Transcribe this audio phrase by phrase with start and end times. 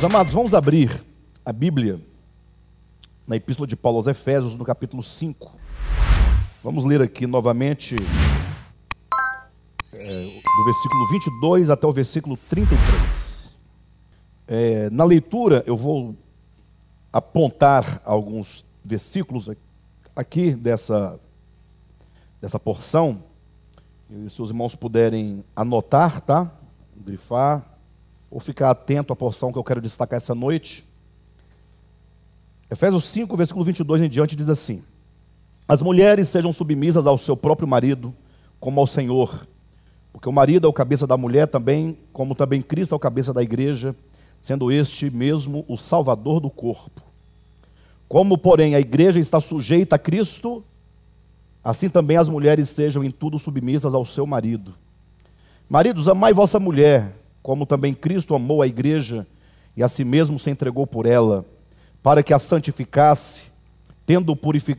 [0.00, 1.04] Meus amados, vamos abrir
[1.44, 2.00] a Bíblia
[3.26, 5.52] na Epístola de Paulo aos Efésios, no capítulo 5.
[6.64, 8.00] Vamos ler aqui novamente é,
[9.92, 13.52] do versículo 22 até o versículo 33.
[14.48, 16.16] É, na leitura, eu vou
[17.12, 19.50] apontar alguns versículos
[20.16, 21.20] aqui dessa,
[22.40, 23.22] dessa porção.
[24.08, 26.50] E se os irmãos puderem anotar, tá?
[26.96, 27.69] Grifar,
[28.30, 30.86] ou ficar atento à porção que eu quero destacar essa noite.
[32.70, 34.84] Efésios 5, versículo 22 em diante diz assim:
[35.66, 38.14] As mulheres sejam submissas ao seu próprio marido,
[38.60, 39.46] como ao Senhor,
[40.12, 43.32] porque o marido é o cabeça da mulher também, como também Cristo é o cabeça
[43.32, 43.94] da igreja,
[44.40, 47.02] sendo este mesmo o salvador do corpo.
[48.08, 50.64] Como, porém, a igreja está sujeita a Cristo,
[51.62, 54.74] assim também as mulheres sejam em tudo submissas ao seu marido.
[55.68, 59.26] Maridos, amai vossa mulher, como também Cristo amou a igreja
[59.76, 61.44] e a si mesmo se entregou por ela,
[62.02, 63.44] para que a santificasse,
[64.04, 64.36] tendo-a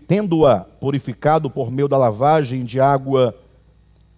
[0.07, 0.37] tendo
[0.79, 3.35] purificado por meio da lavagem de água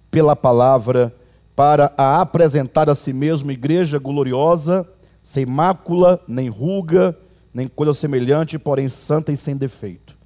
[0.09, 1.13] pela palavra,
[1.55, 4.87] para a apresentar a si mesmo igreja gloriosa,
[5.21, 7.17] sem mácula, nem ruga,
[7.53, 10.17] nem coisa semelhante, porém santa e sem defeito.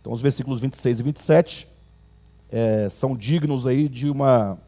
[0.00, 1.68] Então, os versículos 26 e 27
[2.50, 4.58] é, são dignos aí de uma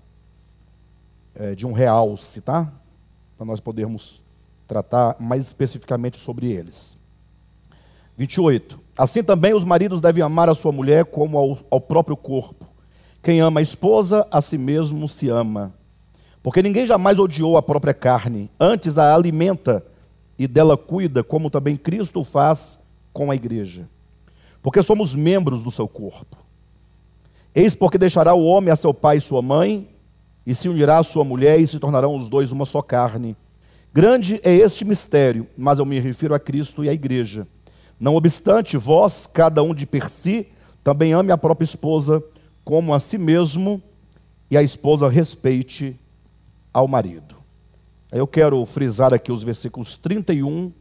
[1.34, 2.72] é, de um realce, tá?
[3.36, 4.22] Para nós podermos
[4.66, 6.98] tratar mais especificamente sobre eles.
[8.16, 8.80] 28.
[8.96, 12.66] Assim também os maridos devem amar a sua mulher como ao, ao próprio corpo.
[13.22, 15.74] Quem ama a esposa, a si mesmo se ama.
[16.42, 19.84] Porque ninguém jamais odiou a própria carne, antes a alimenta
[20.38, 22.78] e dela cuida, como também Cristo faz
[23.12, 23.88] com a igreja.
[24.62, 26.36] Porque somos membros do seu corpo.
[27.54, 29.88] Eis porque deixará o homem a seu pai e sua mãe,
[30.47, 33.37] e se unirá à sua mulher, e se tornarão os dois uma só carne.
[33.92, 37.47] Grande é este mistério, mas eu me refiro a Cristo e à igreja.
[37.99, 40.49] Não obstante, vós, cada um de per si,
[40.83, 42.22] também ame a própria esposa
[42.65, 43.83] como a si mesmo,
[44.50, 45.99] e a esposa respeite
[46.72, 47.37] ao marido.
[48.10, 50.72] Eu quero frisar aqui os versículos 31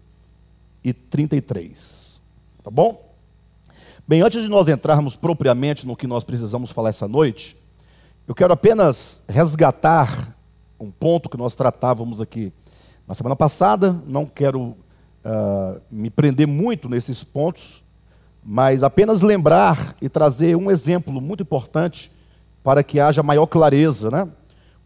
[0.84, 2.22] e 33.
[2.64, 3.14] Tá bom?
[4.08, 7.58] Bem, antes de nós entrarmos propriamente no que nós precisamos falar essa noite,
[8.26, 10.34] eu quero apenas resgatar
[10.80, 12.54] um ponto que nós tratávamos aqui
[13.06, 14.02] na semana passada.
[14.08, 14.62] Não quero
[15.26, 17.84] uh, me prender muito nesses pontos,
[18.42, 22.10] mas apenas lembrar e trazer um exemplo muito importante
[22.64, 24.30] para que haja maior clareza, né?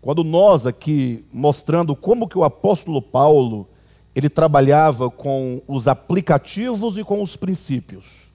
[0.02, 3.68] Quando nós aqui mostrando como que o apóstolo Paulo
[4.16, 8.32] ele trabalhava com os aplicativos e com os princípios.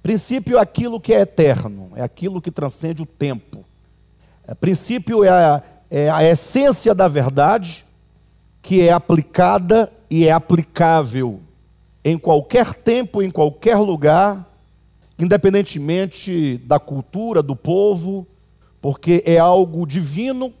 [0.00, 3.65] Princípio é aquilo que é eterno, é aquilo que transcende o tempo.
[4.46, 7.84] É, princípio é a, é a essência da verdade
[8.62, 11.40] que é aplicada e é aplicável
[12.04, 14.48] em qualquer tempo, em qualquer lugar,
[15.18, 18.26] independentemente da cultura do povo,
[18.80, 20.52] porque é algo divino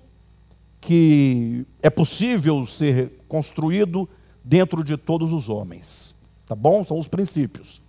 [0.80, 4.08] que é possível ser construído
[4.42, 6.16] dentro de todos os homens.
[6.46, 6.84] Tá bom?
[6.84, 7.80] São os princípios.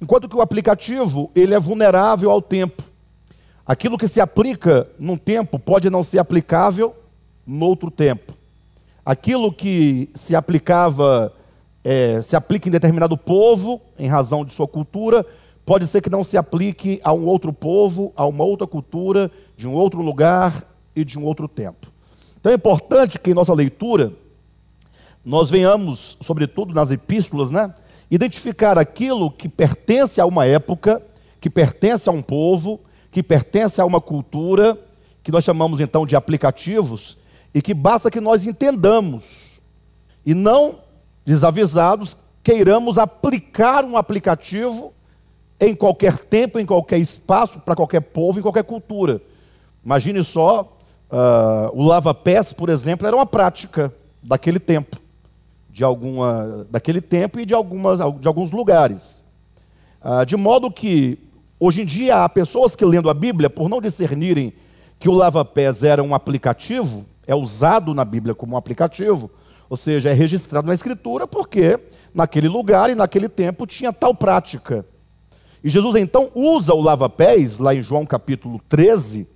[0.00, 2.82] Enquanto que o aplicativo, ele é vulnerável ao tempo.
[3.66, 6.94] Aquilo que se aplica num tempo pode não ser aplicável
[7.46, 8.34] no outro tempo.
[9.04, 11.32] Aquilo que se aplicava,
[11.82, 15.26] é, se aplica em determinado povo, em razão de sua cultura,
[15.64, 19.66] pode ser que não se aplique a um outro povo, a uma outra cultura, de
[19.66, 20.62] um outro lugar
[20.94, 21.90] e de um outro tempo.
[22.38, 24.12] Então é importante que em nossa leitura
[25.24, 27.74] nós venhamos, sobretudo nas epístolas, né,
[28.10, 31.02] identificar aquilo que pertence a uma época,
[31.40, 32.80] que pertence a um povo,
[33.14, 34.78] que pertence a uma cultura,
[35.22, 37.16] que nós chamamos então de aplicativos,
[37.54, 39.62] e que basta que nós entendamos
[40.26, 40.80] e não
[41.24, 44.92] desavisados queiramos aplicar um aplicativo
[45.58, 49.22] em qualquer tempo, em qualquer espaço, para qualquer povo, em qualquer cultura.
[49.82, 50.74] Imagine só
[51.14, 54.96] Uh, o lava-pés, por exemplo, era uma prática daquele tempo,
[55.70, 59.22] de alguma, daquele tempo e de, algumas, de alguns lugares.
[60.02, 61.16] Uh, de modo que,
[61.64, 64.52] hoje em dia, há pessoas que, lendo a Bíblia, por não discernirem
[64.98, 69.30] que o lava-pés era um aplicativo, é usado na Bíblia como um aplicativo,
[69.68, 71.78] ou seja, é registrado na Escritura, porque
[72.12, 74.86] naquele lugar e naquele tempo tinha tal prática.
[75.62, 79.26] E Jesus então usa o lava-pés, lá em João capítulo 13,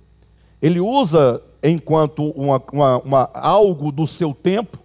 [0.61, 4.77] ele usa enquanto uma, uma, uma, algo do seu tempo,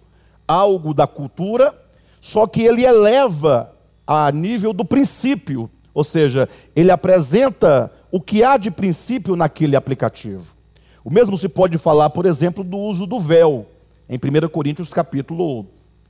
[0.47, 1.73] algo da cultura,
[2.19, 3.71] só que ele eleva
[4.07, 10.53] a nível do princípio, ou seja, ele apresenta o que há de princípio naquele aplicativo.
[11.03, 13.65] O mesmo se pode falar, por exemplo, do uso do véu,
[14.07, 15.65] em 1 Coríntios capítulo,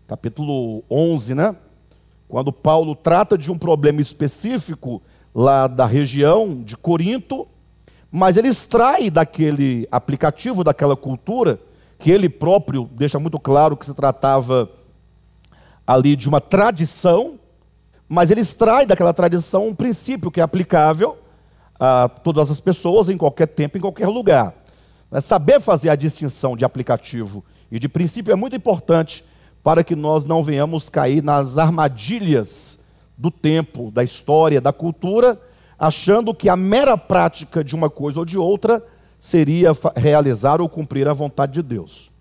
[0.08, 1.56] capítulo 11, né?
[2.28, 5.02] quando Paulo trata de um problema específico
[5.34, 7.48] lá da região de Corinto,
[8.12, 11.60] mas ele extrai daquele aplicativo, daquela cultura,
[12.00, 14.70] que ele próprio deixa muito claro que se tratava
[15.86, 17.40] ali de uma tradição,
[18.08, 21.18] mas ele extrai daquela tradição um princípio que é aplicável
[21.80, 24.54] a todas as pessoas, em qualquer tempo, em qualquer lugar.
[25.22, 29.24] Saber fazer a distinção de aplicativo e de princípio é muito importante
[29.64, 32.80] para que nós não venhamos cair nas armadilhas
[33.18, 35.40] do tempo, da história, da cultura,
[35.78, 38.84] achando que a mera prática de uma coisa ou de outra
[39.20, 42.12] seria realizar ou cumprir a vontade de Deus.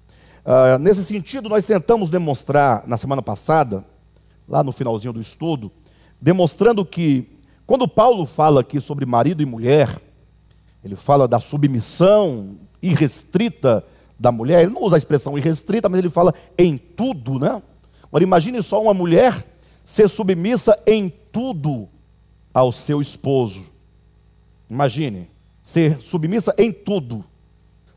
[0.45, 3.85] Uh, nesse sentido, nós tentamos demonstrar na semana passada,
[4.49, 5.71] lá no finalzinho do estudo,
[6.21, 7.29] demonstrando que
[7.67, 10.01] quando Paulo fala aqui sobre marido e mulher,
[10.85, 13.85] ele fala da submissão irrestrita
[14.19, 17.63] da mulher, ele não usa a expressão irrestrita, mas ele fala em tudo, né?
[18.05, 19.45] Agora imagine só uma mulher
[19.83, 21.89] ser submissa em tudo
[22.53, 23.63] ao seu esposo.
[24.69, 25.29] Imagine,
[25.63, 27.25] ser submissa em tudo.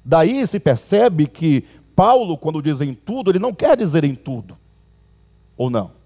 [0.04, 1.64] Daí se percebe que
[1.96, 4.58] Paulo, quando diz em tudo, ele não quer dizer em tudo.
[5.58, 5.97] Ou não?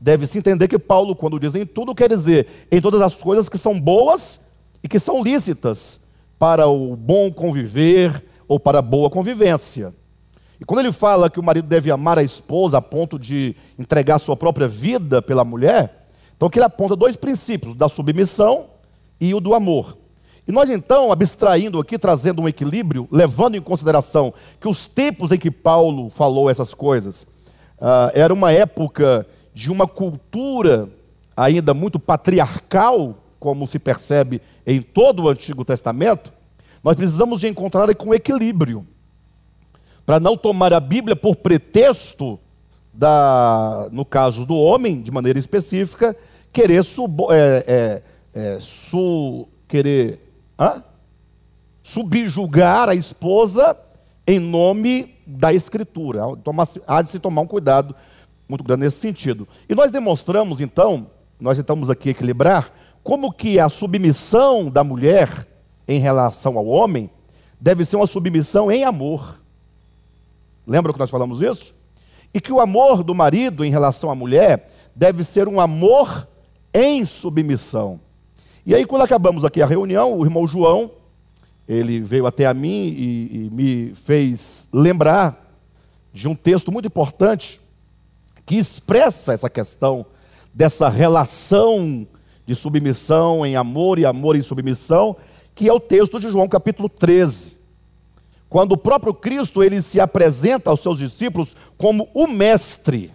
[0.00, 3.58] Deve-se entender que Paulo, quando diz em tudo, quer dizer em todas as coisas que
[3.58, 4.40] são boas
[4.82, 6.00] e que são lícitas
[6.38, 9.92] para o bom conviver ou para a boa convivência.
[10.60, 14.18] E quando ele fala que o marido deve amar a esposa a ponto de entregar
[14.18, 16.06] sua própria vida pela mulher,
[16.36, 18.66] então que ele aponta dois princípios, da submissão
[19.20, 19.96] e o do amor.
[20.46, 25.38] E nós então, abstraindo aqui, trazendo um equilíbrio, levando em consideração que os tempos em
[25.38, 27.24] que Paulo falou essas coisas,
[27.78, 29.26] uh, era uma época
[29.58, 30.88] de uma cultura
[31.36, 36.32] ainda muito patriarcal, como se percebe em todo o Antigo Testamento,
[36.82, 38.86] nós precisamos de encontrar com equilíbrio,
[40.06, 42.38] para não tomar a Bíblia por pretexto
[42.94, 46.16] da, no caso do homem, de maneira específica,
[46.52, 48.02] querer subo, é, é,
[48.32, 50.20] é, su, querer
[50.56, 50.84] hã?
[51.82, 53.76] subjugar a esposa
[54.24, 56.22] em nome da Escritura.
[56.86, 57.92] Há de se tomar um cuidado
[58.48, 59.46] muito grande nesse sentido.
[59.68, 61.08] E nós demonstramos, então,
[61.38, 62.72] nós tentamos aqui equilibrar,
[63.02, 65.46] como que a submissão da mulher
[65.86, 67.10] em relação ao homem
[67.60, 69.40] deve ser uma submissão em amor.
[70.66, 71.74] Lembra que nós falamos isso?
[72.32, 76.28] E que o amor do marido em relação à mulher deve ser um amor
[76.74, 78.00] em submissão.
[78.66, 80.90] E aí, quando acabamos aqui a reunião, o irmão João,
[81.66, 85.46] ele veio até a mim e, e me fez lembrar
[86.12, 87.60] de um texto muito importante
[88.48, 90.06] que expressa essa questão
[90.54, 92.08] dessa relação
[92.46, 95.14] de submissão em amor e amor em submissão,
[95.54, 97.58] que é o texto de João capítulo 13.
[98.48, 103.12] Quando o próprio Cristo ele se apresenta aos seus discípulos como o mestre.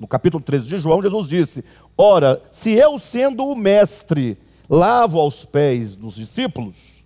[0.00, 1.62] No capítulo 13 de João, Jesus disse:
[1.94, 7.04] Ora, se eu sendo o mestre lavo aos pés dos discípulos,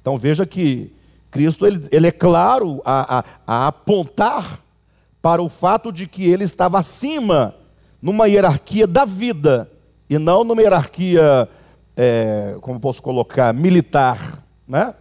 [0.00, 0.90] então veja que
[1.30, 4.63] Cristo ele, ele é claro a, a, a apontar
[5.24, 7.54] para o fato de que ele estava acima
[8.02, 9.70] numa hierarquia da vida
[10.06, 11.48] e não numa hierarquia,
[11.96, 14.94] é, como posso colocar, militar, né?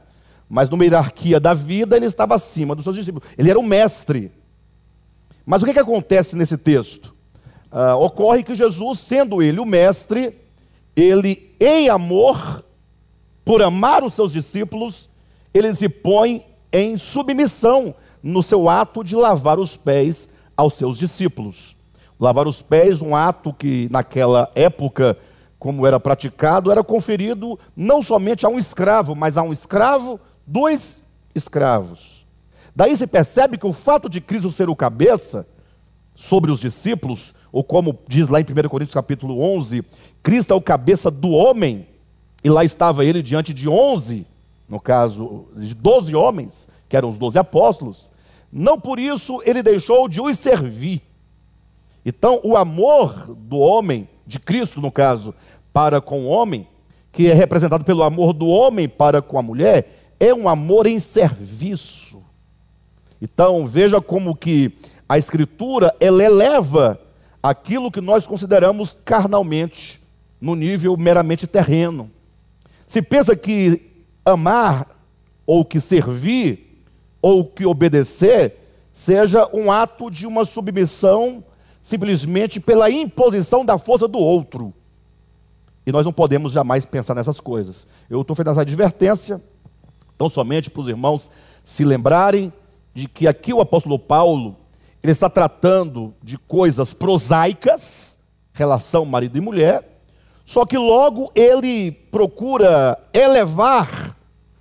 [0.47, 3.27] Mas numa hierarquia da vida ele estava acima dos seus discípulos.
[3.37, 4.31] Ele era o mestre.
[5.45, 7.13] Mas o que, que acontece nesse texto?
[7.69, 10.37] Uh, ocorre que Jesus, sendo ele o mestre,
[10.95, 12.63] ele em amor,
[13.43, 15.09] por amar os seus discípulos,
[15.53, 17.93] ele se põe em submissão
[18.23, 21.75] no seu ato de lavar os pés aos seus discípulos.
[22.17, 25.17] Lavar os pés, um ato que naquela época,
[25.59, 31.03] como era praticado, era conferido não somente a um escravo, mas a um escravo dos
[31.35, 32.25] escravos.
[32.73, 35.45] Daí se percebe que o fato de Cristo ser o cabeça
[36.15, 39.83] sobre os discípulos, ou como diz lá em 1 Coríntios capítulo 11,
[40.21, 41.87] Cristo é o cabeça do homem,
[42.43, 44.25] e lá estava ele diante de 11,
[44.67, 48.11] no caso de 12 homens, que eram os 12 apóstolos,
[48.53, 51.01] não por isso ele deixou de os servir.
[52.05, 55.33] Então, o amor do homem, de Cristo no caso,
[55.71, 56.67] para com o homem,
[57.11, 60.99] que é representado pelo amor do homem para com a mulher, é um amor em
[60.99, 62.21] serviço.
[63.19, 64.77] Então, veja como que
[65.09, 66.99] a escritura ela eleva
[67.41, 69.99] aquilo que nós consideramos carnalmente
[70.39, 72.11] no nível meramente terreno.
[72.85, 74.87] Se pensa que amar
[75.45, 76.62] ou que servir
[77.23, 78.59] ou que obedecer
[78.91, 81.41] seja um ato de uma submissão
[81.81, 84.73] simplesmente pela imposição da força do outro.
[85.85, 87.87] E nós não podemos jamais pensar nessas coisas.
[88.09, 89.41] Eu estou fazendo essa advertência,
[90.17, 91.31] tão somente para os irmãos
[91.63, 92.51] se lembrarem
[92.93, 94.57] de que aqui o apóstolo Paulo,
[95.01, 98.19] ele está tratando de coisas prosaicas,
[98.51, 100.01] relação marido e mulher,
[100.43, 104.02] só que logo ele procura elevar,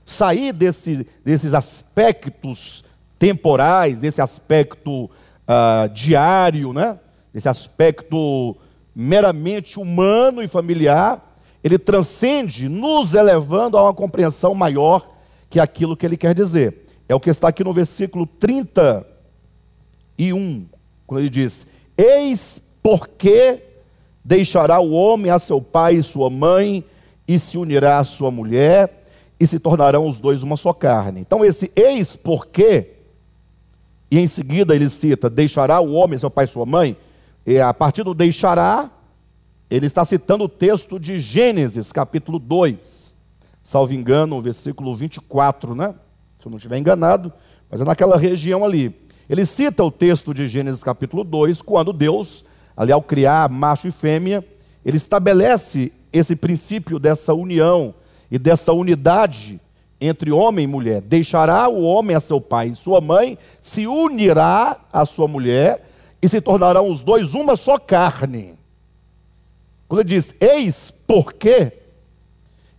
[0.05, 2.85] sair desse, desses aspectos
[3.19, 6.99] temporais, desse aspecto uh, diário, né?
[7.33, 8.57] desse aspecto
[8.95, 11.33] meramente humano e familiar,
[11.65, 15.09] ele transcende, nos elevando a uma compreensão maior
[15.49, 16.89] que aquilo que ele quer dizer.
[17.09, 20.67] É o que está aqui no versículo 31,
[21.07, 21.67] quando ele diz:
[21.97, 23.61] Eis porque
[24.25, 26.85] deixará o homem a seu pai e sua mãe,
[27.27, 29.02] e se unirá à sua mulher,
[29.43, 31.21] e se tornarão os dois uma só carne.
[31.21, 32.91] Então, esse eis porque,
[34.09, 36.97] e em seguida ele cita: deixará o homem seu pai e sua mãe,
[37.45, 38.89] e a partir do deixará,
[39.69, 43.17] ele está citando o texto de Gênesis, capítulo 2,
[43.61, 45.93] salvo engano, versículo 24, né?
[46.39, 47.33] Se eu não estiver enganado,
[47.69, 48.95] mas é naquela região ali.
[49.29, 52.45] Ele cita o texto de Gênesis, capítulo 2, quando Deus,
[52.77, 54.45] ali ao criar macho e fêmea,
[54.85, 57.93] ele estabelece esse princípio dessa união
[58.33, 59.61] e dessa unidade
[60.01, 61.03] entre homem e mulher.
[61.03, 65.87] Deixará o homem a seu pai e sua mãe, se unirá à sua mulher
[66.23, 68.55] e se tornarão os dois uma só carne.
[69.87, 71.73] Quando ele diz eis porque,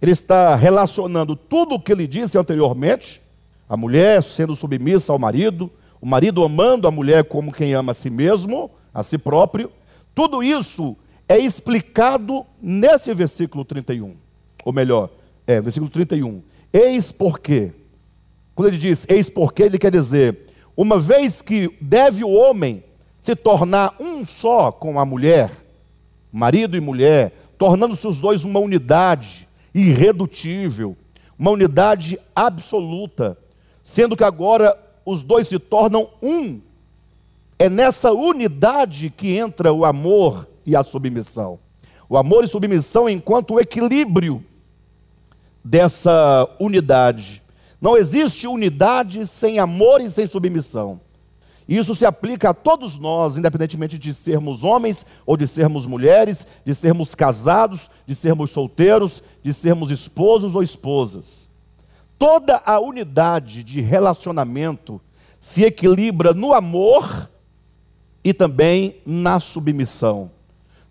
[0.01, 3.21] ele está relacionando tudo o que ele disse anteriormente,
[3.69, 7.95] a mulher sendo submissa ao marido, o marido amando a mulher como quem ama a
[7.95, 9.71] si mesmo, a si próprio.
[10.15, 10.97] Tudo isso
[11.29, 14.15] é explicado nesse versículo 31.
[14.65, 15.09] Ou melhor,
[15.45, 16.41] é, versículo 31.
[16.71, 17.71] Eis porque.
[18.55, 20.47] Quando ele diz eis porque, ele quer dizer,
[20.77, 22.83] uma vez que deve o homem
[23.19, 25.51] se tornar um só com a mulher,
[26.31, 30.95] marido e mulher, tornando-se os dois uma unidade irredutível,
[31.37, 33.37] uma unidade absoluta,
[33.81, 36.61] sendo que agora os dois se tornam um.
[37.57, 41.59] É nessa unidade que entra o amor e a submissão.
[42.09, 44.43] O amor e submissão enquanto o equilíbrio
[45.63, 47.41] dessa unidade.
[47.79, 50.99] Não existe unidade sem amor e sem submissão.
[51.67, 56.75] Isso se aplica a todos nós, independentemente de sermos homens ou de sermos mulheres, de
[56.75, 61.49] sermos casados, de sermos solteiros, de sermos esposos ou esposas.
[62.19, 64.99] Toda a unidade de relacionamento
[65.39, 67.29] se equilibra no amor
[68.23, 70.31] e também na submissão.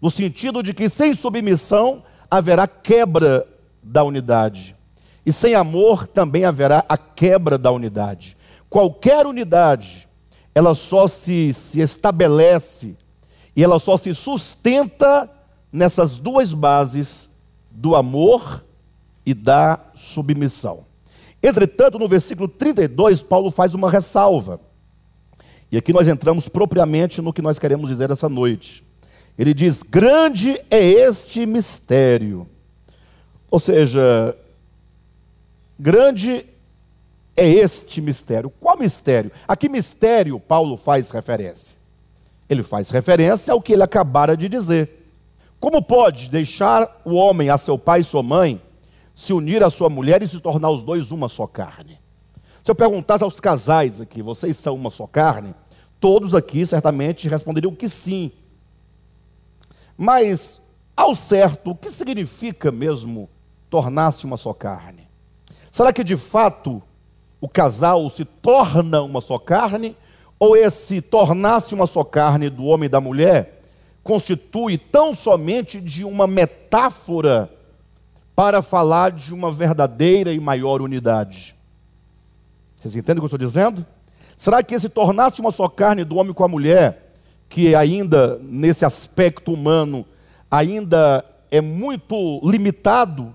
[0.00, 3.47] No sentido de que sem submissão haverá quebra
[3.83, 4.77] da unidade.
[5.25, 8.37] E sem amor também haverá a quebra da unidade.
[8.69, 10.09] Qualquer unidade
[10.55, 12.97] ela só se, se estabelece
[13.55, 15.29] e ela só se sustenta
[15.73, 17.31] nessas duas bases
[17.71, 18.65] do amor
[19.25, 20.85] e da submissão.
[21.43, 24.61] Entretanto, no versículo 32, Paulo faz uma ressalva.
[25.71, 28.85] E aqui nós entramos propriamente no que nós queremos dizer essa noite.
[29.39, 32.47] Ele diz: Grande é este mistério.
[33.52, 34.35] Ou seja,
[35.78, 36.47] grande
[37.37, 38.49] é este mistério.
[38.49, 39.30] Qual mistério?
[39.47, 41.76] A que mistério Paulo faz referência?
[42.49, 45.06] Ele faz referência ao que ele acabara de dizer.
[45.61, 48.59] Como pode deixar o homem a seu pai e sua mãe,
[49.14, 52.00] se unir à sua mulher e se tornar os dois uma só carne?
[52.64, 55.54] Se eu perguntasse aos casais aqui, vocês são uma só carne?
[56.00, 58.32] Todos aqui certamente responderiam que sim.
[59.94, 60.59] Mas,
[60.97, 63.28] ao certo, o que significa mesmo
[63.73, 65.09] tornar-se uma só carne?
[65.71, 66.83] Será que de fato
[67.41, 69.97] o casal se torna uma só carne,
[70.38, 73.62] ou esse tornar-se uma só carne do homem e da mulher
[74.02, 77.50] constitui tão somente de uma metáfora
[78.37, 81.55] para falar de uma verdadeira e maior unidade.
[82.76, 83.87] Vocês entendem o que eu estou dizendo?
[84.37, 87.14] Será que esse tornar-se uma só carne do homem com a mulher,
[87.49, 90.05] que ainda nesse aspecto humano
[90.50, 93.33] ainda é muito limitado,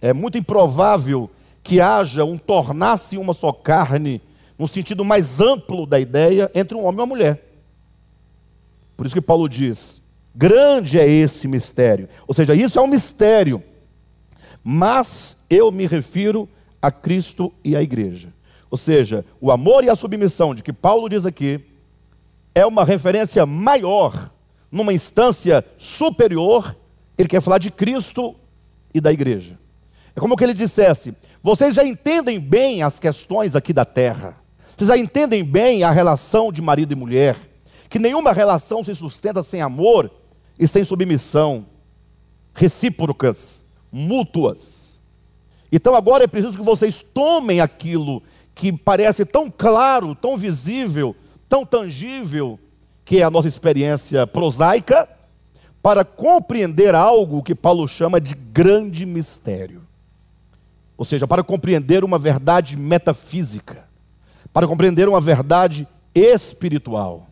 [0.00, 1.30] é muito improvável
[1.62, 4.20] que haja um tornar-se uma só carne,
[4.58, 7.44] no sentido mais amplo da ideia, entre um homem e uma mulher.
[8.96, 10.02] Por isso que Paulo diz:
[10.34, 12.08] grande é esse mistério.
[12.26, 13.62] Ou seja, isso é um mistério,
[14.62, 16.48] mas eu me refiro
[16.80, 18.32] a Cristo e à igreja.
[18.70, 21.60] Ou seja, o amor e a submissão de que Paulo diz aqui
[22.54, 24.30] é uma referência maior,
[24.70, 26.76] numa instância superior,
[27.18, 28.34] ele quer falar de Cristo
[28.94, 29.59] e da igreja.
[30.20, 34.36] É como que ele dissesse: vocês já entendem bem as questões aqui da terra.
[34.76, 37.38] Vocês já entendem bem a relação de marido e mulher.
[37.88, 40.10] Que nenhuma relação se sustenta sem amor
[40.58, 41.64] e sem submissão.
[42.52, 45.00] Recíprocas, mútuas.
[45.72, 48.22] Então agora é preciso que vocês tomem aquilo
[48.54, 51.16] que parece tão claro, tão visível,
[51.48, 52.60] tão tangível
[53.06, 55.08] que é a nossa experiência prosaica,
[55.82, 59.88] para compreender algo que Paulo chama de grande mistério.
[61.00, 63.88] Ou seja, para compreender uma verdade metafísica,
[64.52, 67.26] para compreender uma verdade espiritual.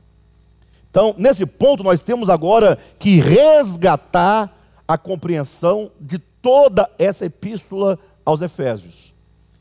[0.90, 4.50] Então, nesse ponto, nós temos agora que resgatar
[4.88, 9.12] a compreensão de toda essa epístola aos Efésios.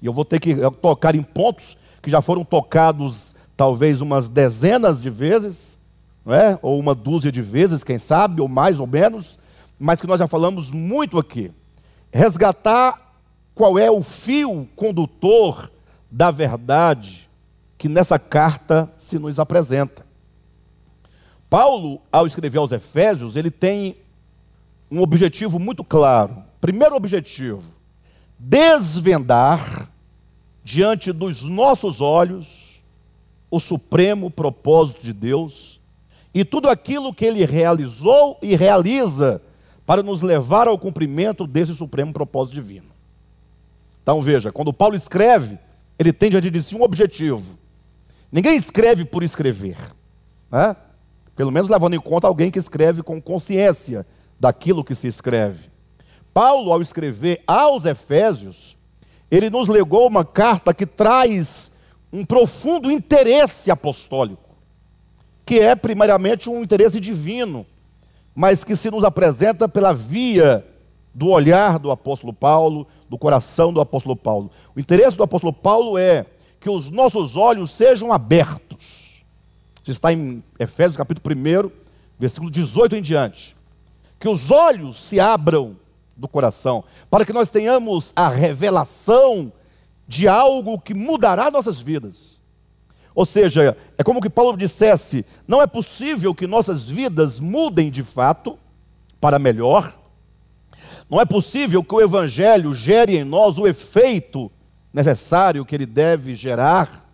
[0.01, 5.01] E eu vou ter que tocar em pontos que já foram tocados talvez umas dezenas
[5.01, 5.77] de vezes,
[6.25, 6.57] não é?
[6.61, 9.37] ou uma dúzia de vezes, quem sabe, ou mais ou menos,
[9.77, 11.51] mas que nós já falamos muito aqui.
[12.09, 13.06] Resgatar
[13.57, 15.71] qual é o fio condutor
[16.11, 17.27] da verdade
[17.75, 20.05] que nessa carta se nos apresenta.
[21.49, 23.97] Paulo, ao escrever aos Efésios, ele tem
[24.91, 26.43] um objetivo muito claro.
[26.61, 27.63] Primeiro objetivo:
[28.37, 29.89] desvendar
[30.63, 32.79] diante dos nossos olhos
[33.49, 35.79] o supremo propósito de Deus
[36.31, 39.41] e tudo aquilo que ele realizou e realiza
[39.83, 42.96] para nos levar ao cumprimento desse supremo propósito divino.
[44.07, 45.59] Então veja, quando Paulo escreve,
[45.99, 47.59] ele tem diante de si um objetivo.
[48.31, 49.75] Ninguém escreve por escrever,
[50.49, 50.77] né?
[51.35, 54.07] pelo menos levando em conta alguém que escreve com consciência
[54.39, 55.69] daquilo que se escreve.
[56.33, 58.77] Paulo, ao escrever aos Efésios,
[59.29, 61.73] ele nos legou uma carta que traz
[62.09, 64.55] um profundo interesse apostólico,
[65.45, 67.65] que é primeiramente um interesse divino,
[68.33, 70.65] mas que se nos apresenta pela via
[71.13, 74.51] do olhar do apóstolo Paulo, do coração do apóstolo Paulo.
[74.75, 76.25] O interesse do apóstolo Paulo é
[76.59, 79.23] que os nossos olhos sejam abertos.
[79.81, 81.71] Isso está em Efésios capítulo 1,
[82.19, 83.55] versículo 18 em diante.
[84.19, 85.77] Que os olhos se abram
[86.15, 89.51] do coração, para que nós tenhamos a revelação
[90.07, 92.41] de algo que mudará nossas vidas.
[93.13, 98.03] Ou seja, é como que Paulo dissesse: não é possível que nossas vidas mudem de
[98.03, 98.57] fato
[99.19, 99.97] para melhor,
[101.09, 104.51] não é possível que o Evangelho gere em nós o efeito
[104.93, 107.09] necessário que ele deve gerar.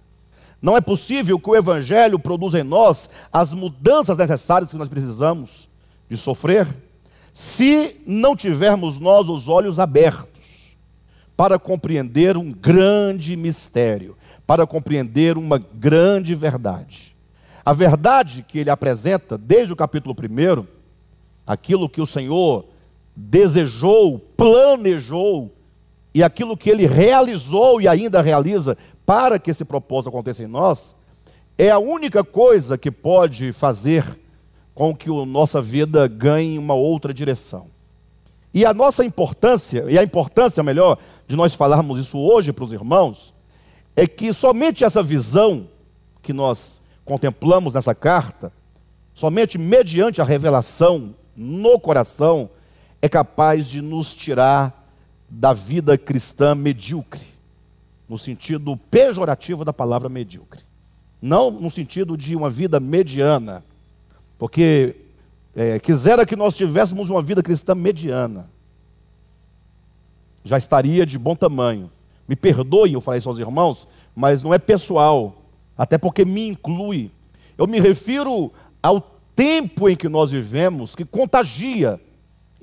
[0.62, 5.70] Não é possível que o Evangelho produza em nós as mudanças necessárias que nós precisamos
[6.10, 6.68] de sofrer
[7.34, 10.78] se não tivermos nós os olhos abertos
[11.36, 17.16] para compreender um grande mistério, para compreender uma grande verdade.
[17.66, 20.66] A verdade que ele apresenta desde o capítulo 1,
[21.46, 22.66] aquilo que o Senhor
[23.16, 25.52] desejou, planejou,
[26.14, 30.96] e aquilo que ele realizou e ainda realiza para que esse propósito aconteça em nós,
[31.58, 34.20] é a única coisa que pode fazer
[34.74, 37.68] com que a nossa vida ganhe uma outra direção.
[38.54, 40.98] E a nossa importância, e a importância melhor,
[41.28, 43.34] de nós falarmos isso hoje para os irmãos,
[43.96, 45.68] é que somente essa visão
[46.22, 48.52] que nós contemplamos nessa carta,
[49.14, 52.50] somente mediante a revelação no coração,
[53.04, 54.88] é capaz de nos tirar
[55.30, 57.26] da vida cristã medíocre,
[58.08, 60.62] no sentido pejorativo da palavra medíocre.
[61.22, 63.62] Não no sentido de uma vida mediana,
[64.40, 64.96] porque
[65.54, 68.50] é, quisera que nós tivéssemos uma vida cristã mediana.
[70.42, 71.92] Já estaria de bom tamanho.
[72.26, 73.86] Me perdoem eu falar isso aos irmãos,
[74.16, 75.44] mas não é pessoal,
[75.78, 77.12] até porque me inclui.
[77.58, 78.50] Eu me refiro
[78.82, 79.02] ao
[79.36, 82.00] tempo em que nós vivemos, que contagia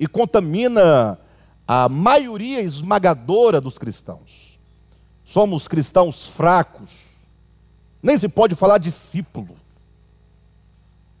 [0.01, 1.19] e contamina
[1.67, 4.59] a maioria esmagadora dos cristãos.
[5.23, 7.05] Somos cristãos fracos,
[8.01, 9.55] nem se pode falar discípulo.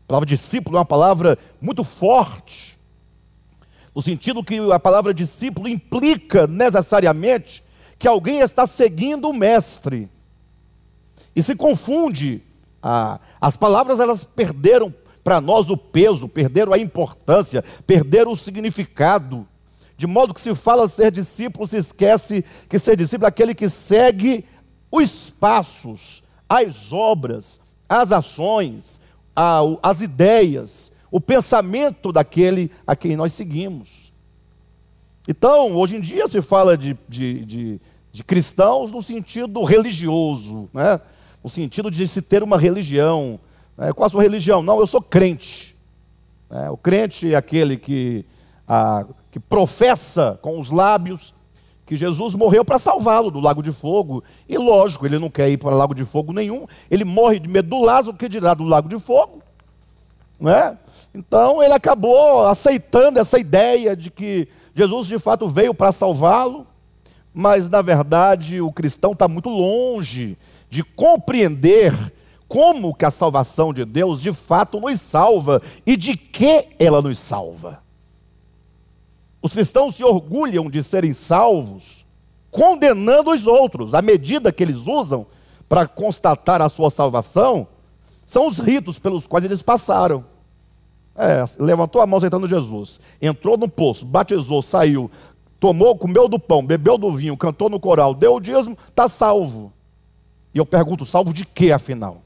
[0.05, 2.75] A palavra discípulo é uma palavra muito forte,
[3.93, 7.63] no sentido que a palavra discípulo implica necessariamente
[7.99, 10.09] que alguém está seguindo o mestre.
[11.35, 12.41] E se confunde,
[12.81, 14.91] ah, as palavras elas perderam
[15.23, 19.47] para nós o peso, perderam a importância, perderam o significado.
[19.95, 23.69] De modo que se fala ser discípulo, se esquece que ser discípulo é aquele que
[23.69, 24.45] segue
[24.91, 28.99] os passos, as obras, as ações,
[29.81, 34.11] as ideias, o pensamento daquele a quem nós seguimos.
[35.27, 37.81] Então, hoje em dia se fala de, de, de,
[38.11, 40.99] de cristãos no sentido religioso, né?
[41.43, 43.39] no sentido de se ter uma religião.
[43.77, 43.91] Né?
[43.93, 44.61] Qual a sua religião?
[44.61, 45.75] Não, eu sou crente.
[46.49, 48.25] É, o crente é aquele que,
[48.67, 51.33] a, que professa com os lábios
[51.85, 54.23] que Jesus morreu para salvá-lo do lago de fogo.
[54.47, 56.65] E lógico, ele não quer ir para o lago de fogo nenhum.
[56.89, 59.41] Ele morre de medo do Lázaro, que dirá do lago de fogo.
[60.39, 60.77] Né?
[61.13, 66.65] Então ele acabou aceitando essa ideia de que Jesus de fato veio para salvá-lo,
[67.33, 70.37] mas na verdade o cristão está muito longe
[70.69, 71.93] de compreender
[72.51, 77.17] como que a salvação de Deus de fato nos salva e de que ela nos
[77.17, 77.81] salva.
[79.41, 82.05] Os cristãos se orgulham de serem salvos,
[82.49, 83.93] condenando os outros.
[83.93, 85.25] A medida que eles usam
[85.69, 87.69] para constatar a sua salvação
[88.25, 90.25] são os ritos pelos quais eles passaram.
[91.15, 95.09] É, levantou a mão aceitando Jesus, entrou no poço, batizou, saiu,
[95.57, 99.71] tomou, comeu do pão, bebeu do vinho, cantou no coral, deu o dízimo, está salvo.
[100.53, 102.21] E eu pergunto, salvo de quê afinal?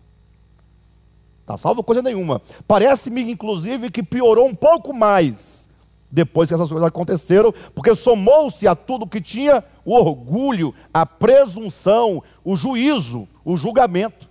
[1.45, 2.41] Está salvo coisa nenhuma.
[2.67, 5.69] Parece-me, inclusive, que piorou um pouco mais
[6.09, 12.23] depois que essas coisas aconteceram, porque somou-se a tudo que tinha o orgulho, a presunção,
[12.43, 14.27] o juízo, o julgamento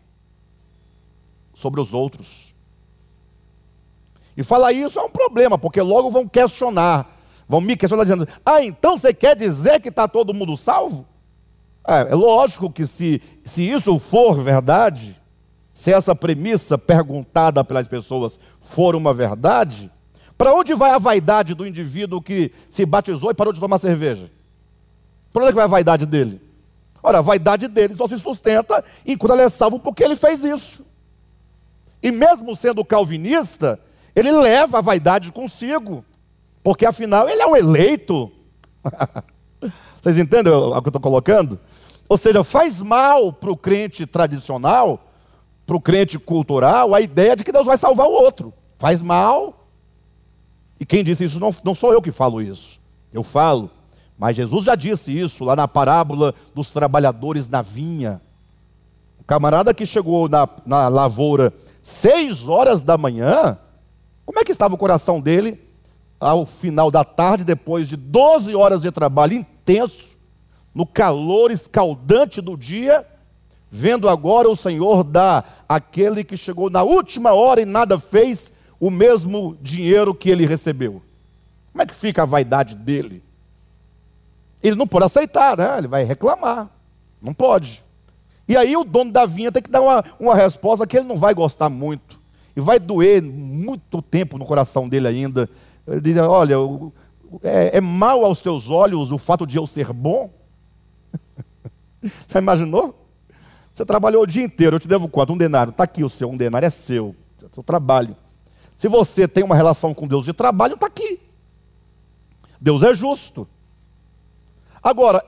[1.54, 2.52] sobre os outros.
[4.36, 7.16] E falar isso é um problema, porque logo vão questionar,
[7.48, 11.06] vão me questionar dizendo: ah, então você quer dizer que está todo mundo salvo?
[11.86, 15.16] É, é lógico que se, se isso for verdade,
[15.74, 19.90] se essa premissa perguntada pelas pessoas for uma verdade,
[20.38, 24.30] para onde vai a vaidade do indivíduo que se batizou e parou de tomar cerveja?
[25.32, 26.40] Para onde é vai a vaidade dele?
[27.02, 30.84] Ora, a vaidade dele só se sustenta enquanto ele é salvo porque ele fez isso.
[32.00, 33.78] E mesmo sendo calvinista,
[34.14, 36.04] ele leva a vaidade consigo,
[36.62, 38.30] porque afinal ele é um eleito.
[40.00, 41.58] Vocês entendem o que eu estou colocando?
[42.08, 45.10] Ou seja, faz mal para o crente tradicional
[45.66, 48.52] para o crente cultural a ideia de que Deus vai salvar o outro.
[48.78, 49.66] Faz mal.
[50.78, 52.80] E quem disse isso não, não sou eu que falo isso.
[53.12, 53.70] Eu falo.
[54.18, 58.20] Mas Jesus já disse isso lá na parábola dos trabalhadores na vinha.
[59.18, 63.58] O camarada que chegou na, na lavoura seis horas da manhã,
[64.24, 65.60] como é que estava o coração dele
[66.20, 70.16] ao final da tarde, depois de 12 horas de trabalho intenso,
[70.74, 73.06] no calor escaldante do dia?
[73.76, 78.88] Vendo agora o Senhor dar àquele que chegou na última hora e nada fez, o
[78.88, 81.02] mesmo dinheiro que ele recebeu.
[81.72, 83.20] Como é que fica a vaidade dele?
[84.62, 85.78] Ele não pode aceitar, né?
[85.78, 86.70] Ele vai reclamar.
[87.20, 87.82] Não pode.
[88.46, 91.16] E aí o dono da vinha tem que dar uma, uma resposta que ele não
[91.16, 92.20] vai gostar muito.
[92.54, 95.50] E vai doer muito tempo no coração dele ainda.
[95.84, 96.54] Ele diz: Olha,
[97.42, 100.30] é, é mal aos teus olhos o fato de eu ser bom?
[102.28, 103.03] Já imaginou?
[103.74, 105.32] Você trabalhou o dia inteiro, eu te devo quanto?
[105.32, 105.72] Um denário.
[105.72, 108.16] Está aqui o seu, um denário é seu, é seu trabalho.
[108.76, 111.20] Se você tem uma relação com Deus de trabalho, está aqui.
[112.60, 113.48] Deus é justo.
[114.80, 115.24] Agora,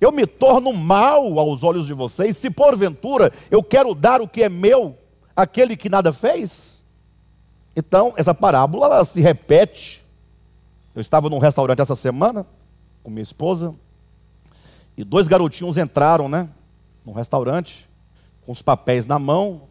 [0.00, 4.42] eu me torno mal aos olhos de vocês se porventura eu quero dar o que
[4.42, 4.96] é meu
[5.36, 6.82] àquele que nada fez?
[7.76, 10.02] Então, essa parábola ela se repete.
[10.94, 12.46] Eu estava num restaurante essa semana
[13.02, 13.74] com minha esposa
[14.96, 16.48] e dois garotinhos entraram, né,
[17.04, 17.89] num restaurante
[18.44, 19.62] com os papéis na mão.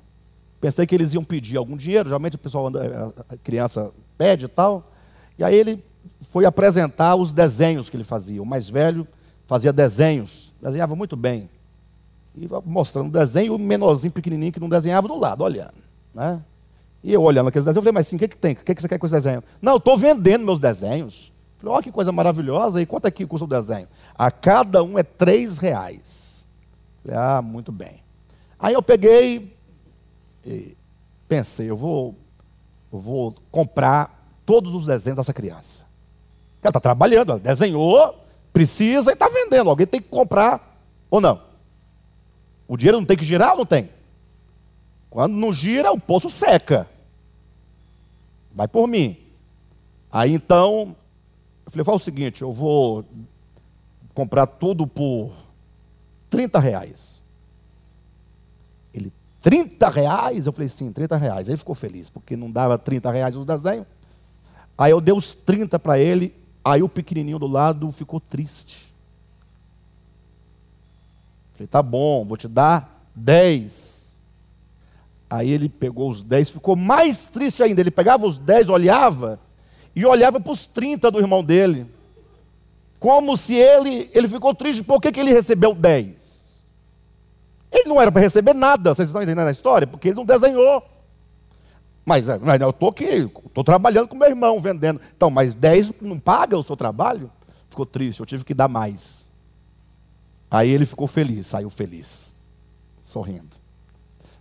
[0.59, 4.49] Pensei que eles iam pedir algum dinheiro, geralmente o pessoal anda, a criança pede e
[4.49, 4.91] tal.
[5.37, 5.83] E aí ele
[6.31, 8.41] foi apresentar os desenhos que ele fazia.
[8.41, 9.07] O mais velho
[9.47, 11.49] fazia desenhos, desenhava muito bem.
[12.35, 15.73] E mostrando desenho, e o menorzinho pequenininho que não desenhava do lado, olhando.
[16.13, 16.41] Né?
[17.03, 18.53] E eu olhando aqueles desenhos, eu falei, mas sim, o que, que tem?
[18.53, 19.43] O que, que você quer com esse desenho?
[19.61, 21.31] Não, eu estou vendendo meus desenhos.
[21.57, 23.87] Falei, olha que coisa maravilhosa, e quanto é que custa o desenho?
[24.15, 26.45] A cada um é três reais.
[27.03, 28.03] Falei, ah, muito bem.
[28.59, 29.55] Aí eu peguei
[30.45, 30.75] e
[31.27, 32.15] pensei, eu vou,
[32.91, 35.85] eu vou comprar todos os desenhos dessa criança.
[36.61, 39.69] Ela está trabalhando, ela desenhou, precisa e está vendendo.
[39.69, 40.77] Alguém tem que comprar
[41.09, 41.41] ou não?
[42.67, 43.89] O dinheiro não tem que girar ou não tem?
[45.09, 46.87] Quando não gira, o poço seca.
[48.53, 49.17] Vai por mim.
[50.11, 50.95] Aí então,
[51.65, 53.05] eu falei, faz o seguinte, eu vou
[54.13, 55.31] comprar tudo por
[56.29, 57.18] 30 reais.
[59.41, 60.45] 30 reais?
[60.47, 61.47] Eu falei, sim, 30 reais.
[61.47, 63.85] Ele ficou feliz, porque não dava 30 reais no desenho.
[64.77, 68.87] Aí eu dei os 30 para ele, aí o pequenininho do lado ficou triste.
[71.53, 74.17] Falei, tá bom, vou te dar 10.
[75.29, 77.81] Aí ele pegou os 10, ficou mais triste ainda.
[77.81, 79.39] Ele pegava os 10, olhava,
[79.95, 81.85] e olhava para os 30 do irmão dele.
[82.99, 86.28] Como se ele, ele ficou triste, por que, que ele recebeu 10?
[87.71, 89.85] Ele não era para receber nada, vocês estão entendendo a história?
[89.85, 90.83] Porque ele não desenhou.
[92.05, 94.99] Mas, é, mas eu estou aqui, estou trabalhando com meu irmão, vendendo.
[95.15, 97.31] Então, mas 10 não paga o seu trabalho?
[97.69, 99.29] Ficou triste, eu tive que dar mais.
[100.49, 102.35] Aí ele ficou feliz, saiu feliz,
[103.03, 103.57] sorrindo.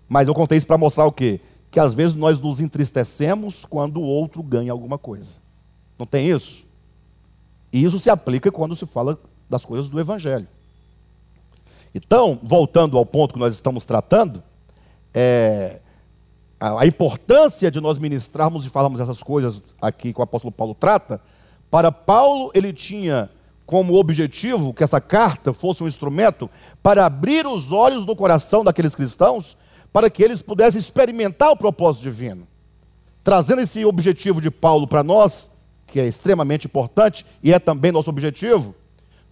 [0.09, 1.41] Mas eu contei isso para mostrar o quê?
[1.71, 5.35] Que às vezes nós nos entristecemos quando o outro ganha alguma coisa.
[5.99, 6.67] Não tem isso?
[7.71, 10.49] E isso se aplica quando se fala das coisas do Evangelho.
[11.99, 14.41] Então, voltando ao ponto que nós estamos tratando,
[15.13, 15.81] é,
[16.61, 20.77] a, a importância de nós ministrarmos e falarmos essas coisas aqui que o apóstolo Paulo
[20.77, 21.21] trata,
[21.69, 23.29] para Paulo ele tinha
[23.67, 26.49] como objetivo que essa carta fosse um instrumento
[26.81, 29.57] para abrir os olhos do coração daqueles cristãos,
[29.93, 32.47] para que eles pudessem experimentar o propósito divino.
[33.25, 35.51] Trazendo esse objetivo de Paulo para nós,
[35.85, 38.73] que é extremamente importante e é também nosso objetivo,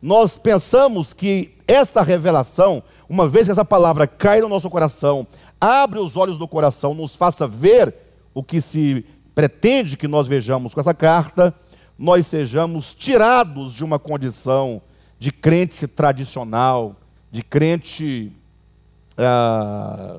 [0.01, 5.27] nós pensamos que esta revelação, uma vez que essa palavra cai no nosso coração,
[5.61, 7.95] abre os olhos do coração, nos faça ver
[8.35, 9.05] o que se
[9.35, 11.55] pretende que nós vejamos com essa carta,
[11.99, 14.81] nós sejamos tirados de uma condição
[15.19, 16.95] de crente tradicional,
[17.31, 18.33] de crente.
[19.17, 20.19] Ah,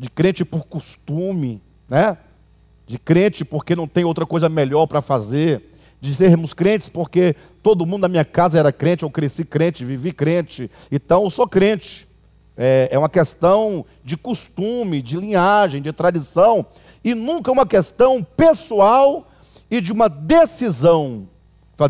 [0.00, 2.16] de crente por costume, né?
[2.86, 5.69] De crente porque não tem outra coisa melhor para fazer,
[6.00, 10.12] de sermos crentes porque todo mundo na minha casa era crente, eu cresci crente, vivi
[10.12, 12.08] crente, então eu sou crente.
[12.56, 16.66] É, é uma questão de costume, de linhagem, de tradição,
[17.02, 19.26] e nunca uma questão pessoal
[19.70, 21.28] e de uma decisão.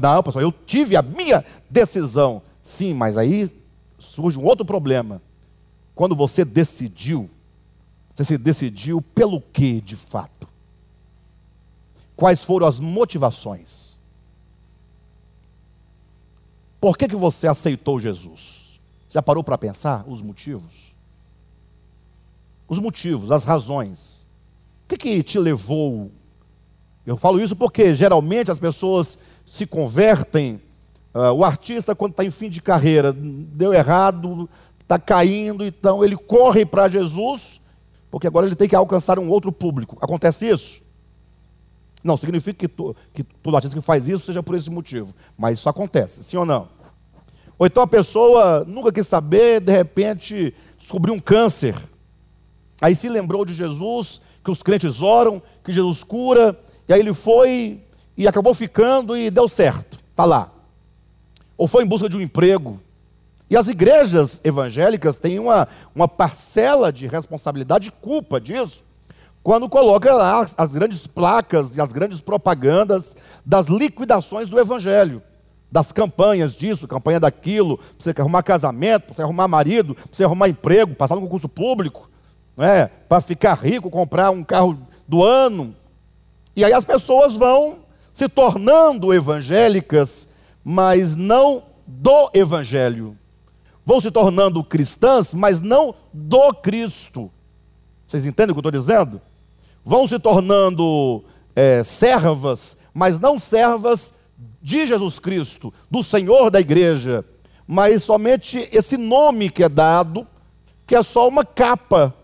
[0.00, 2.42] Não, pessoal, eu tive a minha decisão.
[2.62, 3.50] Sim, mas aí
[3.98, 5.20] surge um outro problema.
[5.94, 7.28] Quando você decidiu,
[8.14, 10.48] você se decidiu pelo que de fato?
[12.14, 13.89] Quais foram as motivações?
[16.80, 18.80] Por que, que você aceitou Jesus?
[19.06, 20.94] Você já parou para pensar os motivos?
[22.68, 24.26] Os motivos, as razões.
[24.84, 26.10] O que, que te levou
[27.06, 30.60] eu falo isso porque geralmente as pessoas se convertem.
[31.12, 34.48] Uh, o artista, quando está em fim de carreira, deu errado,
[34.80, 37.60] está caindo, então ele corre para Jesus,
[38.10, 39.98] porque agora ele tem que alcançar um outro público.
[40.00, 40.80] Acontece isso?
[42.02, 45.58] Não significa que, to, que todo artista que faz isso seja por esse motivo, mas
[45.58, 46.68] isso acontece, sim ou não?
[47.58, 51.76] Ou então a pessoa nunca quis saber, de repente descobriu um câncer,
[52.80, 56.58] aí se lembrou de Jesus, que os crentes oram, que Jesus cura,
[56.88, 57.82] e aí ele foi
[58.16, 60.50] e acabou ficando e deu certo, está lá.
[61.56, 62.80] Ou foi em busca de um emprego.
[63.50, 68.82] E as igrejas evangélicas têm uma, uma parcela de responsabilidade e culpa disso,
[69.42, 75.22] quando coloca lá as, grandes placas e as grandes propagandas das liquidações do evangelho
[75.70, 80.24] das campanhas disso, campanha daquilo, para você arrumar casamento, para você arrumar marido, para você
[80.24, 82.10] arrumar emprego, passar no concurso público,
[82.56, 82.88] não é?
[83.08, 84.76] para ficar rico, comprar um carro
[85.06, 85.74] do ano.
[86.56, 90.28] E aí as pessoas vão se tornando evangélicas,
[90.64, 93.16] mas não do evangelho.
[93.86, 97.30] Vão se tornando cristãs, mas não do Cristo.
[98.06, 99.20] Vocês entendem o que eu estou dizendo?
[99.84, 104.12] Vão se tornando é, servas, mas não servas
[104.62, 107.24] de Jesus Cristo, do Senhor da igreja,
[107.66, 110.26] mas somente esse nome que é dado,
[110.86, 112.14] que é só uma capa,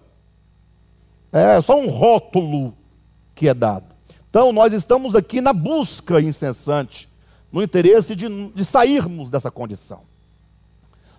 [1.32, 2.74] é só um rótulo
[3.34, 3.94] que é dado.
[4.28, 7.08] Então, nós estamos aqui na busca incessante,
[7.50, 10.00] no interesse de, de sairmos dessa condição.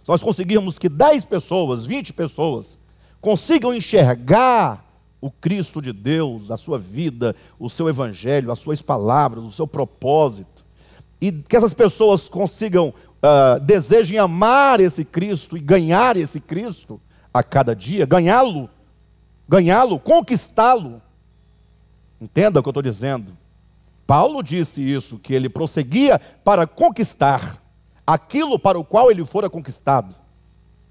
[0.04, 2.78] Se nós conseguirmos que 10 pessoas, 20 pessoas,
[3.20, 4.87] consigam enxergar
[5.20, 9.68] o Cristo de Deus, a sua vida, o seu evangelho, as suas palavras, o seu
[9.68, 10.66] propósito,
[11.20, 17.02] e que essas pessoas consigam, uh, desejem amar esse Cristo e ganhar esse Cristo
[17.34, 18.70] a cada dia, ganhá-lo,
[19.48, 21.02] ganhá-lo, conquistá-lo,
[22.20, 23.38] Entenda o que eu estou dizendo.
[24.06, 27.62] Paulo disse isso, que ele prosseguia para conquistar
[28.06, 30.16] aquilo para o qual ele fora conquistado.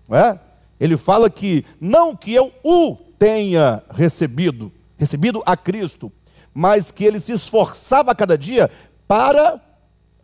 [0.09, 0.39] Não é?
[0.79, 6.13] Ele fala que não que eu o tenha recebido, recebido a Cristo,
[6.53, 8.71] mas que ele se esforçava a cada dia
[9.07, 9.61] para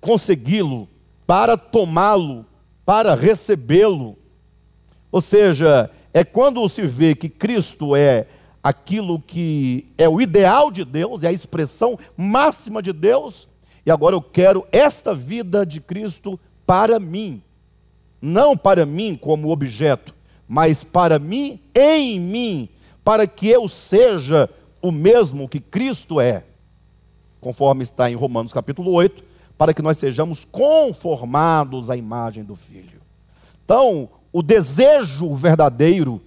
[0.00, 0.88] consegui-lo,
[1.26, 2.44] para tomá-lo,
[2.84, 4.16] para recebê-lo.
[5.10, 8.26] Ou seja, é quando se vê que Cristo é
[8.62, 13.48] aquilo que é o ideal de Deus, é a expressão máxima de Deus,
[13.84, 17.42] e agora eu quero esta vida de Cristo para mim.
[18.20, 20.14] Não para mim como objeto,
[20.46, 22.68] mas para mim, em mim,
[23.04, 24.48] para que eu seja
[24.80, 26.44] o mesmo que Cristo é.
[27.40, 29.24] Conforme está em Romanos capítulo 8,
[29.58, 33.00] para que nós sejamos conformados à imagem do Filho.
[33.64, 36.20] Então, o desejo verdadeiro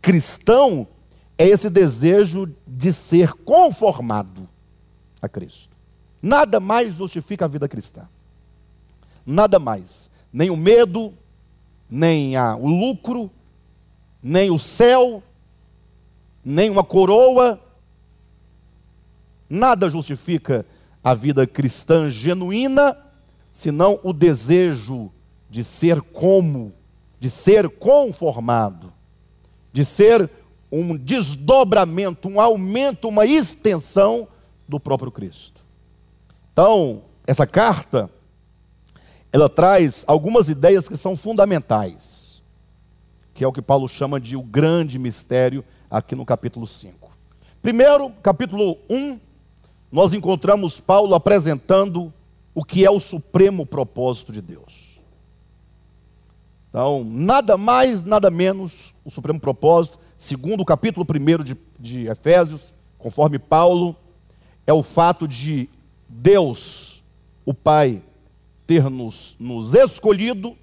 [0.00, 0.86] cristão
[1.38, 4.48] é esse desejo de ser conformado
[5.20, 5.76] a Cristo.
[6.20, 8.08] Nada mais justifica a vida cristã.
[9.24, 10.10] Nada mais.
[10.32, 11.12] Nem o medo,
[11.90, 13.30] nem a, o lucro,
[14.22, 15.22] nem o céu,
[16.44, 17.60] nem uma coroa.
[19.48, 20.66] Nada justifica
[21.02, 22.96] a vida cristã genuína,
[23.50, 25.10] senão o desejo
[25.50, 26.72] de ser como,
[27.20, 28.92] de ser conformado,
[29.72, 30.30] de ser
[30.70, 34.26] um desdobramento, um aumento, uma extensão
[34.66, 35.62] do próprio Cristo.
[36.52, 38.08] Então, essa carta,
[39.30, 42.42] ela traz algumas ideias que são fundamentais,
[43.34, 47.10] que é o que Paulo chama de o grande mistério aqui no capítulo 5.
[47.60, 49.20] Primeiro, capítulo 1,
[49.92, 52.10] nós encontramos Paulo apresentando
[52.54, 54.98] o que é o supremo propósito de Deus.
[56.70, 62.72] Então, nada mais, nada menos, o supremo propósito, segundo o capítulo 1 de, de Efésios,
[62.96, 63.94] conforme Paulo,
[64.66, 65.68] é o fato de
[66.08, 67.02] Deus,
[67.44, 68.02] o Pai,
[68.66, 70.56] ter nos, nos escolhido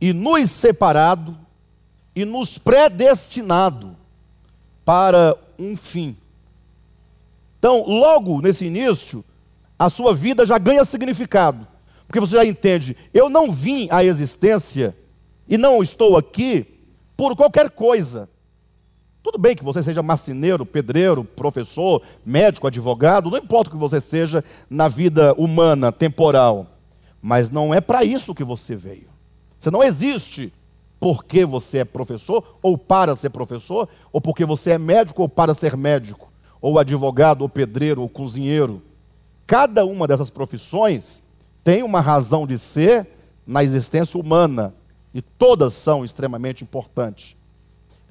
[0.00, 1.36] e nos separado
[2.16, 4.00] e nos predestinado
[4.84, 6.16] para um fim.
[7.58, 9.24] Então, logo nesse início,
[9.78, 11.66] a sua vida já ganha significado,
[12.06, 14.96] porque você já entende, eu não vim à existência
[15.48, 16.66] e não estou aqui
[17.16, 18.28] por qualquer coisa.
[19.22, 24.00] Tudo bem que você seja marceneiro, pedreiro, professor, médico, advogado, não importa o que você
[24.00, 26.66] seja na vida humana, temporal,
[27.20, 29.06] mas não é para isso que você veio.
[29.58, 30.52] Você não existe
[31.02, 35.52] porque você é professor ou para ser professor, ou porque você é médico ou para
[35.52, 38.80] ser médico, ou advogado, ou pedreiro, ou cozinheiro.
[39.44, 41.20] Cada uma dessas profissões
[41.64, 43.08] tem uma razão de ser
[43.44, 44.72] na existência humana,
[45.12, 47.34] e todas são extremamente importantes.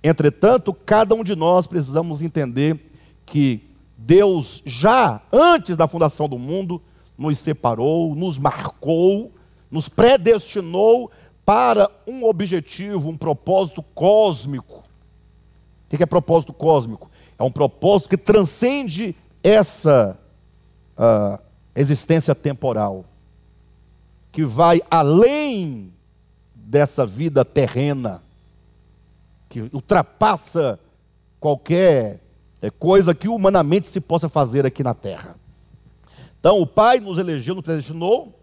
[0.03, 2.77] Entretanto, cada um de nós precisamos entender
[3.25, 3.61] que
[3.97, 6.81] Deus, já antes da fundação do mundo,
[7.17, 9.31] nos separou, nos marcou,
[9.71, 11.09] nos predestinou
[11.45, 14.83] para um objetivo, um propósito cósmico.
[15.85, 17.09] O que é propósito cósmico?
[17.37, 20.17] É um propósito que transcende essa
[20.97, 21.41] uh,
[21.75, 23.05] existência temporal,
[24.31, 25.93] que vai além
[26.53, 28.23] dessa vida terrena
[29.49, 30.79] que ultrapassa
[31.39, 32.21] qualquer
[32.61, 35.35] é, coisa que humanamente se possa fazer aqui na terra.
[36.39, 38.40] Então, o Pai nos elegeu, nos predestinou.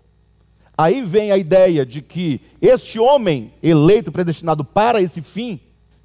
[0.79, 5.59] Aí vem a ideia de que este homem eleito, predestinado para esse fim,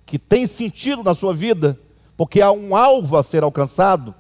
[0.04, 1.80] que tem sentido na sua vida,
[2.18, 4.16] porque há um alvo a ser alcançado,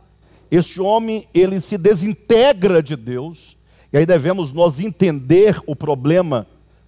[0.51, 3.57] este homem, ele se desintegra de Deus,
[3.91, 6.45] e aí devemos nós entender o problema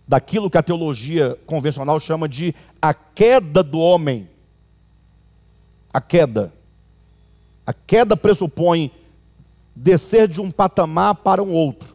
[0.08, 4.30] daquilo que a teologia convencional chama de a queda do homem.
[5.92, 6.54] A queda.
[7.66, 8.92] A queda pressupõe
[9.76, 11.95] descer de um patamar para um outro.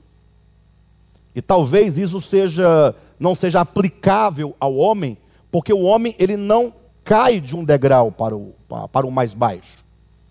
[1.40, 5.16] E talvez isso seja não seja aplicável ao homem,
[5.50, 6.70] porque o homem ele não
[7.02, 8.54] cai de um degrau para o,
[8.92, 9.82] para o mais baixo.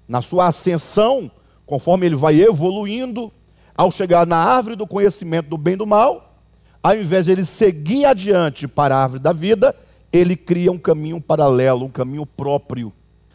[0.08, 1.32] Na sua ascensão,
[1.66, 3.32] conforme ele vai evoluindo,
[3.76, 6.44] ao chegar na árvore do conhecimento do bem e do mal,
[6.84, 9.76] ao invés de ele seguir adiante para a árvore da vida,
[10.14, 12.94] ele cria um caminho paralelo, um caminho próprio.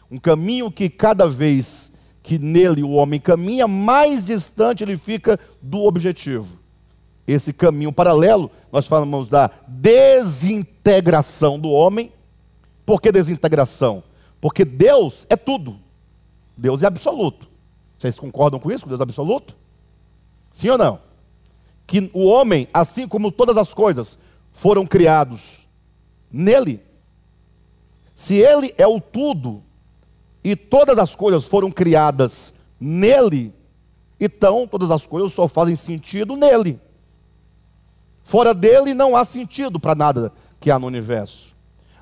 [0.09, 1.91] Um caminho que cada vez
[2.23, 6.63] que nele o homem caminha, mais distante ele fica do objetivo.
[7.27, 12.11] Esse caminho paralelo, nós falamos da desintegração do homem.
[12.85, 14.03] Por que desintegração?
[14.39, 15.79] Porque Deus é tudo.
[16.55, 17.47] Deus é absoluto.
[17.97, 19.55] Vocês concordam com isso, com Deus é absoluto?
[20.51, 20.99] Sim ou não?
[21.87, 24.17] que o homem, assim como todas as coisas,
[24.51, 25.67] foram criados
[26.31, 26.81] nele.
[28.13, 29.61] Se ele é o tudo
[30.43, 33.53] e todas as coisas foram criadas nele,
[34.19, 36.79] então todas as coisas só fazem sentido nele.
[38.25, 41.55] Fora dele não há sentido para nada que há no universo.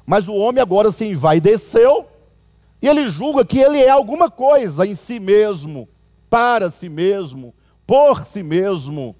[0.05, 2.07] Mas o homem agora se envaideceu
[2.81, 5.87] e ele julga que ele é alguma coisa em si mesmo,
[6.29, 7.53] para si mesmo,
[7.85, 9.13] por si mesmo.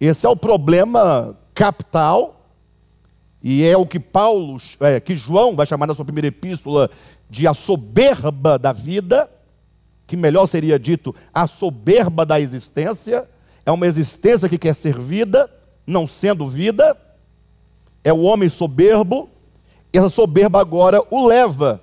[0.00, 2.48] Esse é o problema capital,
[3.42, 6.88] e é o que Paulo, é, que João vai chamar na sua primeira epístola
[7.28, 9.28] de a soberba da vida,
[10.06, 13.28] que melhor seria dito a soberba da existência,
[13.66, 15.50] é uma existência que quer ser vida,
[15.86, 16.96] não sendo vida,
[18.02, 19.28] é o homem soberbo,
[19.92, 21.80] essa soberba agora o leva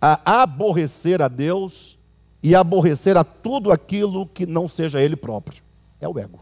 [0.00, 1.98] a aborrecer a Deus
[2.42, 5.62] e aborrecer a tudo aquilo que não seja ele próprio.
[6.00, 6.40] É o ego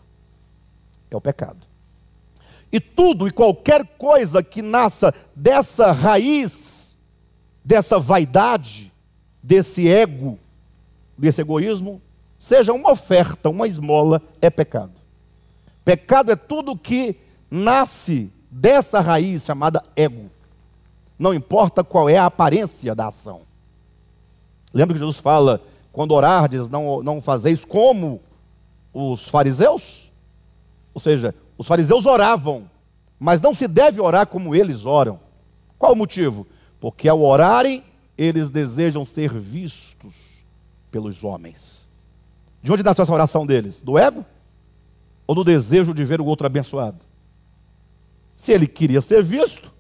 [1.11, 1.67] é o pecado.
[2.71, 6.99] E tudo e qualquer coisa que nasça dessa raiz,
[7.65, 8.93] dessa vaidade,
[9.43, 10.39] desse ego,
[11.17, 12.01] desse egoísmo,
[12.37, 14.98] seja uma oferta, uma esmola, é pecado.
[15.89, 17.17] Pecado é tudo que
[17.51, 20.31] nasce dessa raiz chamada ego.
[21.19, 23.41] Não importa qual é a aparência da ação.
[24.71, 28.21] Lembra que Jesus fala: quando orardes, não, não fazeis como
[28.93, 30.13] os fariseus?
[30.93, 32.71] Ou seja, os fariseus oravam,
[33.19, 35.19] mas não se deve orar como eles oram.
[35.79, 36.47] Qual o motivo?
[36.79, 37.83] Porque ao orarem,
[38.19, 40.45] eles desejam ser vistos
[40.91, 41.89] pelos homens.
[42.63, 43.81] De onde nasceu essa oração deles?
[43.81, 44.23] Do ego?
[45.29, 47.05] Ou do desejo de ver o outro abençoado?
[48.35, 49.71] Se ele queria ser visto,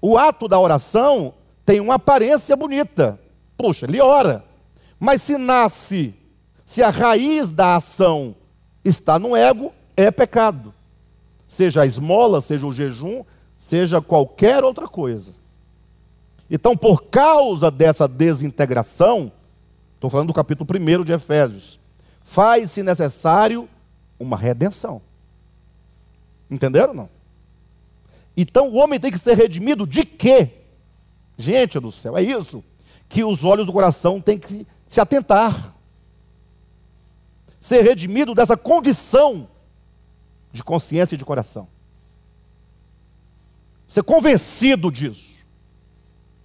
[0.00, 1.32] o ato da oração
[1.64, 3.18] tem uma aparência bonita.
[3.56, 4.44] Puxa, ele ora.
[5.00, 6.14] Mas se nasce,
[6.66, 8.36] se a raiz da ação
[8.84, 10.74] está no ego, é pecado.
[11.48, 13.24] Seja a esmola, seja o jejum,
[13.56, 15.32] seja qualquer outra coisa.
[16.50, 19.32] Então, por causa dessa desintegração,
[19.94, 21.80] estou falando do capítulo 1 de Efésios,
[22.22, 23.66] faz-se necessário
[24.24, 25.00] uma redenção.
[26.50, 27.08] Entenderam não?
[28.36, 30.50] Então o homem tem que ser redimido de quê?
[31.36, 32.62] Gente do céu, é isso
[33.08, 35.74] que os olhos do coração têm que se atentar.
[37.60, 39.48] Ser redimido dessa condição
[40.52, 41.68] de consciência e de coração.
[43.86, 45.44] Ser convencido disso.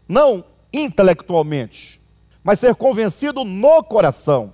[0.08, 2.00] Não intelectualmente,
[2.44, 4.54] mas ser convencido no coração.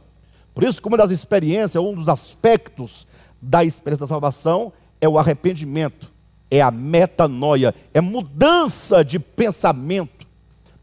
[0.53, 3.05] Por isso que uma das experiências, um dos aspectos
[3.45, 6.11] da experiência da salvação é o arrependimento,
[6.49, 10.25] é a metanoia, é mudança de pensamento.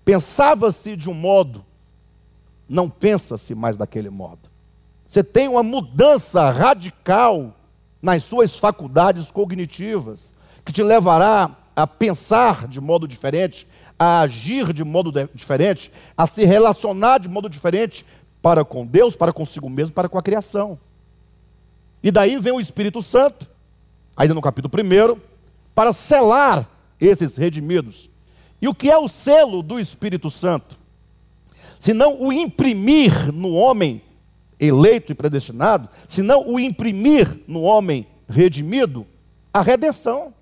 [0.04, 1.64] Pensava-se de um modo,
[2.68, 4.50] não pensa-se mais daquele modo.
[5.06, 7.54] Você tem uma mudança radical
[8.00, 10.34] nas suas faculdades cognitivas,
[10.64, 13.66] que te levará a pensar de modo diferente,
[13.98, 18.06] a agir de modo diferente, a se relacionar de modo diferente
[18.40, 20.78] para com Deus, para consigo mesmo, para com a criação.
[22.02, 23.48] E daí vem o Espírito Santo,
[24.16, 25.20] ainda no capítulo 1,
[25.74, 26.68] para selar
[27.00, 28.10] esses redimidos.
[28.60, 30.78] E o que é o selo do Espírito Santo?
[31.78, 34.02] Se não o imprimir no homem
[34.58, 39.06] eleito e predestinado, se não o imprimir no homem redimido,
[39.52, 40.32] a redenção.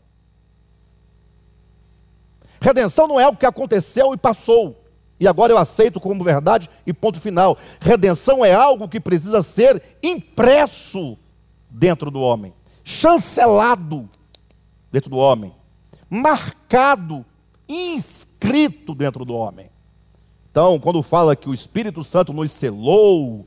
[2.61, 4.84] Redenção não é o que aconteceu e passou,
[5.18, 7.56] e agora eu aceito como verdade e ponto final.
[7.80, 11.16] Redenção é algo que precisa ser impresso
[11.71, 12.53] dentro do homem,
[12.85, 14.09] chancelado
[14.91, 15.55] dentro do homem,
[16.09, 17.25] marcado,
[17.68, 19.71] inscrito dentro do homem.
[20.51, 23.47] Então, quando fala que o Espírito Santo nos selou,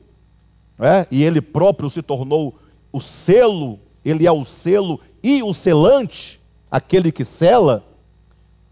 [0.78, 2.58] é, e ele próprio se tornou
[2.90, 7.84] o selo, ele é o selo e o selante, aquele que sela,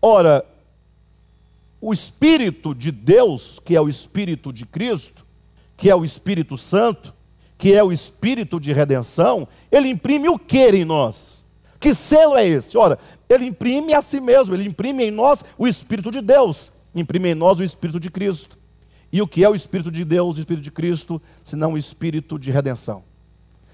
[0.05, 0.45] Ora,
[1.81, 5.25] o Espírito de Deus, que é o Espírito de Cristo,
[5.77, 7.15] que é o Espírito Santo,
[7.63, 11.45] que é o Espírito de redenção, ele imprime o que em nós?
[11.79, 12.77] Que selo é esse?
[12.77, 12.99] Ora,
[13.29, 17.35] ele imprime a si mesmo, ele imprime em nós o Espírito de Deus, imprime em
[17.37, 18.59] nós o Espírito de Cristo.
[19.13, 22.37] E o que é o Espírito de Deus, o Espírito de Cristo, senão o Espírito
[22.37, 23.05] de redenção,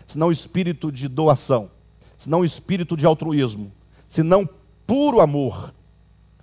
[0.06, 1.70] senão o Espírito de doação,
[2.14, 3.72] senão o Espírito de altruísmo,
[4.06, 4.46] senão
[4.86, 5.72] puro amor,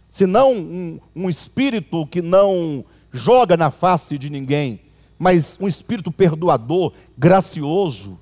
[0.10, 4.80] senão um, um espírito que não joga na face de ninguém,
[5.26, 8.19] mas um espírito perdoador, gracioso,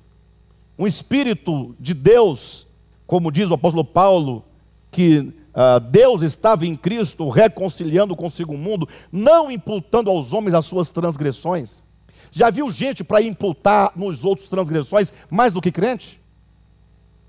[0.78, 2.66] um espírito de Deus,
[3.06, 4.42] como diz o apóstolo Paulo,
[4.90, 10.64] que uh, Deus estava em Cristo reconciliando consigo o mundo, não imputando aos homens as
[10.64, 11.82] suas transgressões.
[12.30, 16.18] Já viu gente para imputar nos outros transgressões mais do que crente?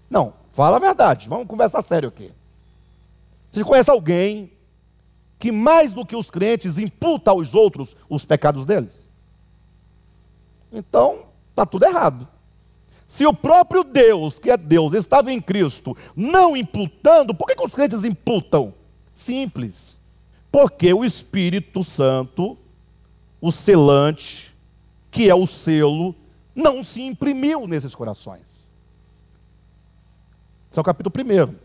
[0.09, 2.32] Não, fala a verdade, vamos conversar sério aqui.
[3.51, 4.53] Você conhece alguém
[5.38, 9.05] que mais do que os crentes imputa aos outros os pecados deles?
[10.76, 12.28] Então, está tudo errado.
[13.07, 17.65] Se o próprio Deus, que é Deus, estava em Cristo, não imputando, por que, que
[17.65, 18.73] os crentes imputam?
[19.13, 20.01] Simples.
[20.51, 22.57] Porque o Espírito Santo,
[23.39, 24.53] o selante,
[25.11, 26.15] que é o selo,
[26.53, 28.69] não se imprimiu nesses corações.
[30.69, 31.55] Esse é o capítulo 1.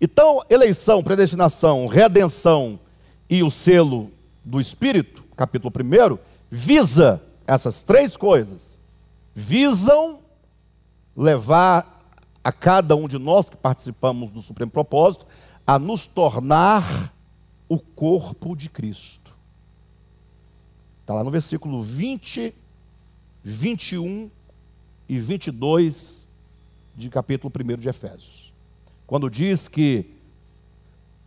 [0.00, 2.78] Então, eleição, predestinação, redenção
[3.28, 4.10] e o selo
[4.44, 6.18] do Espírito, capítulo 1,
[6.50, 8.80] visa essas três coisas.
[9.34, 10.20] Visam
[11.16, 12.02] levar
[12.42, 15.26] a cada um de nós que participamos do Supremo Propósito
[15.66, 17.14] a nos tornar
[17.68, 19.34] o corpo de Cristo.
[21.00, 22.54] Está lá no versículo 20,
[23.42, 24.30] 21
[25.08, 26.28] e 22
[26.94, 28.44] de capítulo 1 de Efésios
[29.06, 30.06] quando diz que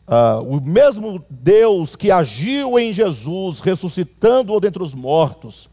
[0.08, 5.70] uh, o mesmo Deus que agiu em Jesus, ressuscitando-o dentre os mortos,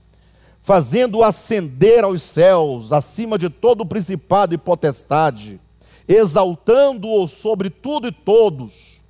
[0.64, 5.60] fazendo-o ascender aos céus, acima de todo principado e potestade,
[6.08, 9.02] exaltando-o sobre tudo e todos,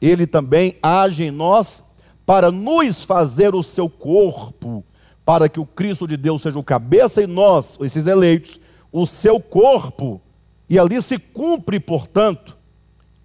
[0.00, 1.84] ele também age em nós
[2.24, 4.82] para nos fazer o seu corpo,
[5.26, 8.58] para que o Cristo de Deus seja o cabeça e nós, esses eleitos,
[8.90, 10.22] o seu corpo
[10.70, 12.56] e ali se cumpre, portanto,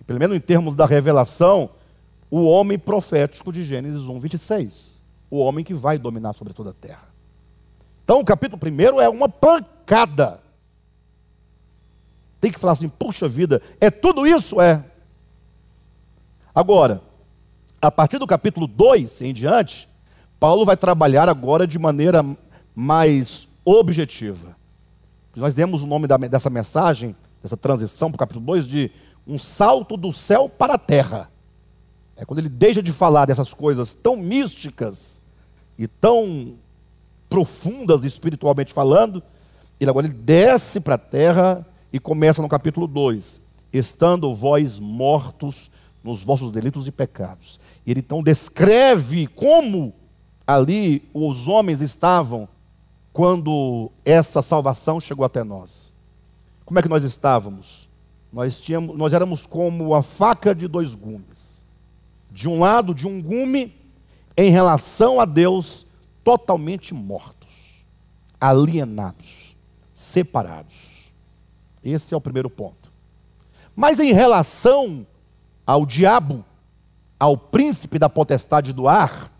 [0.05, 1.69] pelo menos em termos da revelação,
[2.29, 5.01] o homem profético de Gênesis 1, 26.
[5.29, 7.10] O homem que vai dominar sobre toda a terra.
[8.11, 10.41] Então, o capítulo 1 é uma pancada.
[12.41, 14.59] Tem que falar assim, puxa vida, é tudo isso?
[14.59, 14.83] É.
[16.53, 17.01] Agora,
[17.81, 19.87] a partir do capítulo 2 em diante,
[20.37, 22.21] Paulo vai trabalhar agora de maneira
[22.75, 24.57] mais objetiva.
[25.33, 28.91] Nós demos o nome dessa mensagem, dessa transição para o capítulo 2, de
[29.25, 31.31] um salto do céu para a terra.
[32.17, 35.21] É quando ele deixa de falar dessas coisas tão místicas
[35.77, 36.57] e tão
[37.31, 39.23] profundas espiritualmente falando,
[39.79, 43.39] ele agora ele desce para a terra e começa no capítulo 2:
[43.71, 45.71] Estando vós mortos
[46.03, 47.57] nos vossos delitos e pecados.
[47.87, 49.93] Ele então descreve como
[50.45, 52.49] ali os homens estavam
[53.13, 55.93] quando essa salvação chegou até nós.
[56.65, 57.89] Como é que nós estávamos?
[58.31, 61.65] Nós, tínhamos, nós éramos como a faca de dois gumes.
[62.29, 63.73] De um lado, de um gume,
[64.35, 65.85] em relação a Deus,
[66.23, 67.49] totalmente mortos,
[68.39, 69.55] alienados,
[69.93, 71.11] separados.
[71.83, 72.91] Esse é o primeiro ponto.
[73.75, 75.05] Mas em relação
[75.65, 76.45] ao diabo,
[77.19, 79.31] ao príncipe da potestade do ar,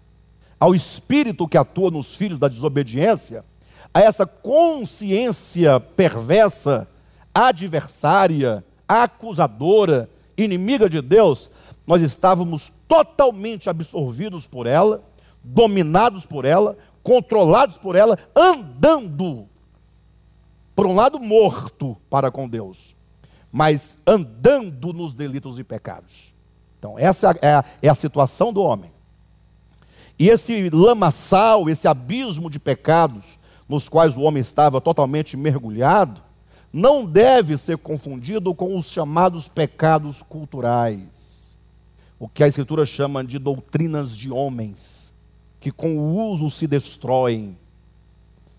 [0.59, 3.43] ao espírito que atua nos filhos da desobediência,
[3.93, 6.87] a essa consciência perversa,
[7.33, 11.49] adversária, acusadora, inimiga de Deus,
[11.85, 15.03] nós estávamos totalmente absorvidos por ela,
[15.43, 19.49] dominados por ela, controlados por ela, andando
[20.75, 22.95] por um lado, morto para com Deus,
[23.51, 26.33] mas andando nos delitos e pecados.
[26.79, 28.91] Então, essa é a, é a situação do homem.
[30.17, 36.21] E esse lamaçal, esse abismo de pecados, nos quais o homem estava totalmente mergulhado,
[36.71, 41.59] não deve ser confundido com os chamados pecados culturais,
[42.17, 45.00] o que a Escritura chama de doutrinas de homens,
[45.61, 47.55] que com o uso se destroem,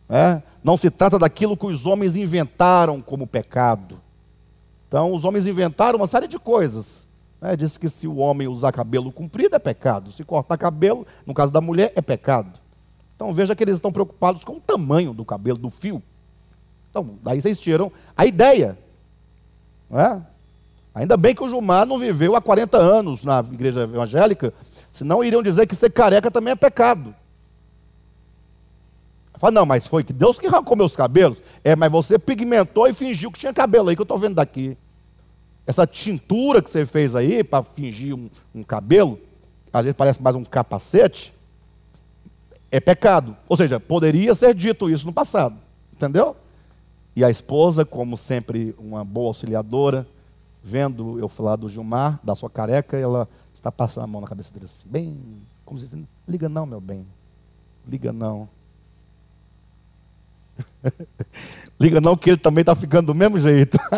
[0.08, 0.42] é?
[0.62, 4.00] Não se trata daquilo que os homens inventaram como pecado.
[4.86, 7.08] Então, os homens inventaram uma série de coisas.
[7.40, 7.56] Né?
[7.56, 11.50] Diz que se o homem usar cabelo comprido é pecado, se cortar cabelo, no caso
[11.50, 12.60] da mulher, é pecado.
[13.16, 16.02] Então, veja que eles estão preocupados com o tamanho do cabelo, do fio.
[16.90, 18.78] Então, daí vocês tiram a ideia.
[19.90, 20.20] É?
[20.94, 24.52] Ainda bem que o Gilmar não viveu há 40 anos na igreja evangélica,
[24.92, 27.14] senão iriam dizer que ser careca também é pecado.
[29.42, 31.42] Fala, não, mas foi que Deus que arrancou meus cabelos.
[31.64, 34.78] É, mas você pigmentou e fingiu que tinha cabelo aí, que eu estou vendo daqui.
[35.66, 39.18] Essa tintura que você fez aí para fingir um, um cabelo,
[39.72, 41.34] às vezes parece mais um capacete,
[42.70, 43.36] é pecado.
[43.48, 45.56] Ou seja, poderia ser dito isso no passado.
[45.92, 46.36] Entendeu?
[47.16, 50.06] E a esposa, como sempre, uma boa auxiliadora,
[50.62, 53.28] vendo eu falar do Gilmar, da sua careca, ela
[53.62, 55.16] está passando a mão na cabeça dele assim, bem,
[55.64, 57.06] como se diz, liga não, meu bem,
[57.86, 58.48] liga não.
[61.80, 63.78] Liga não que ele também está ficando do mesmo jeito.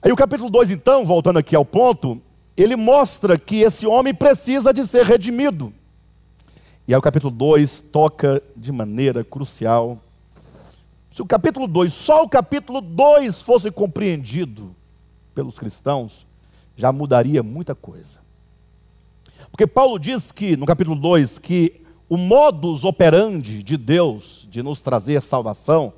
[0.00, 2.22] Aí o capítulo 2, então, voltando aqui ao ponto,
[2.56, 5.72] ele mostra que esse homem precisa de ser redimido.
[6.86, 9.98] E aí o capítulo 2 toca de maneira crucial.
[11.10, 14.73] Se o capítulo 2, só o capítulo 2 fosse compreendido
[15.34, 16.26] pelos cristãos,
[16.76, 18.20] já mudaria muita coisa.
[19.50, 24.82] Porque Paulo diz que, no capítulo 2, que o modus operandi de Deus de nos
[24.82, 25.92] trazer salvação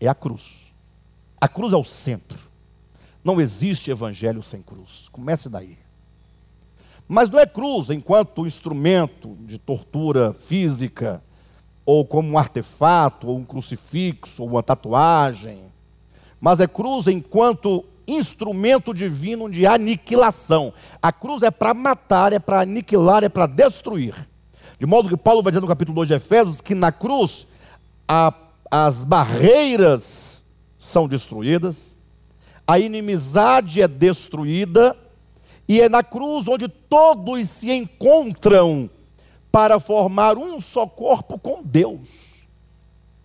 [0.00, 0.64] é a cruz.
[1.40, 2.38] A cruz é o centro.
[3.22, 5.08] Não existe evangelho sem cruz.
[5.10, 5.78] Comece daí.
[7.06, 11.22] Mas não é cruz enquanto instrumento de tortura física,
[11.84, 15.72] ou como um artefato, ou um crucifixo, ou uma tatuagem.
[16.40, 20.72] Mas é cruz enquanto instrumento divino de aniquilação.
[21.02, 24.14] A cruz é para matar, é para aniquilar, é para destruir.
[24.78, 27.46] De modo que Paulo vai dizer no capítulo 2 de Efésios que na cruz
[28.06, 28.34] a,
[28.70, 30.44] as barreiras
[30.76, 31.96] são destruídas,
[32.66, 34.96] a inimizade é destruída,
[35.66, 38.88] e é na cruz onde todos se encontram
[39.50, 42.34] para formar um só corpo com Deus.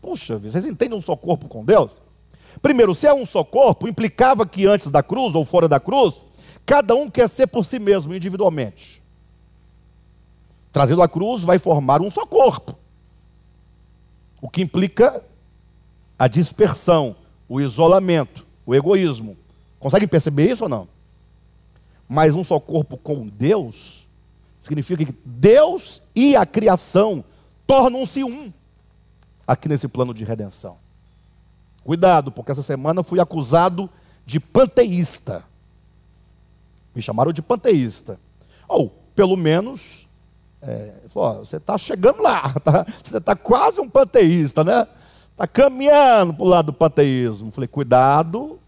[0.02, 2.00] Puxa, vocês entendem um só corpo com Deus?
[2.62, 6.26] Primeiro, se é um só corpo, implicava que antes da cruz ou fora da cruz,
[6.66, 9.00] cada um quer ser por si mesmo, individualmente
[10.72, 12.78] trazido à cruz, vai formar um só corpo.
[14.42, 15.24] O que implica
[16.18, 17.16] a dispersão,
[17.48, 19.38] o isolamento, o egoísmo.
[19.80, 20.88] Conseguem perceber isso ou não?
[22.08, 24.08] Mas um só corpo com Deus
[24.60, 27.24] significa que Deus e a criação
[27.66, 28.52] tornam-se um
[29.48, 30.78] aqui nesse plano de redenção.
[31.90, 33.90] Cuidado, porque essa semana fui acusado
[34.24, 35.44] de panteísta.
[36.94, 38.20] Me chamaram de panteísta.
[38.68, 40.08] Ou, pelo menos,
[40.62, 44.88] é, falou, você está chegando lá, tá, você está quase um panteísta, né?
[45.32, 47.50] Está caminhando para o lado do panteísmo.
[47.50, 48.60] Falei, cuidado,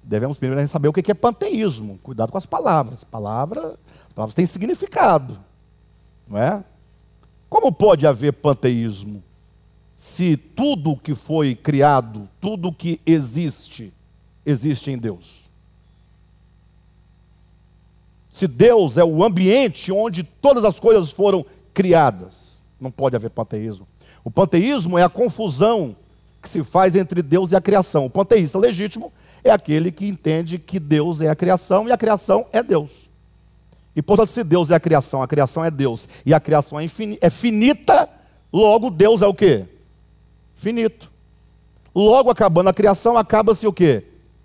[0.00, 1.98] devemos primeiro saber o que é panteísmo.
[2.04, 3.02] Cuidado com as palavras.
[3.02, 3.74] Palavra,
[4.14, 5.40] palavras têm significado,
[6.24, 6.62] não é?
[7.48, 9.24] Como pode haver panteísmo
[10.00, 13.92] se tudo que foi criado, tudo que existe,
[14.46, 15.44] existe em Deus?
[18.32, 21.44] Se Deus é o ambiente onde todas as coisas foram
[21.74, 23.86] criadas, não pode haver panteísmo.
[24.24, 25.94] O panteísmo é a confusão
[26.40, 28.06] que se faz entre Deus e a criação.
[28.06, 29.12] O panteísta legítimo
[29.44, 32.90] é aquele que entende que Deus é a criação e a criação é Deus.
[33.94, 36.86] E portanto, se Deus é a criação, a criação é Deus, e a criação é,
[37.20, 38.08] é finita,
[38.50, 39.66] logo Deus é o quê?
[40.60, 41.10] Finito.
[41.94, 44.04] Logo acabando a criação, acaba-se o quê?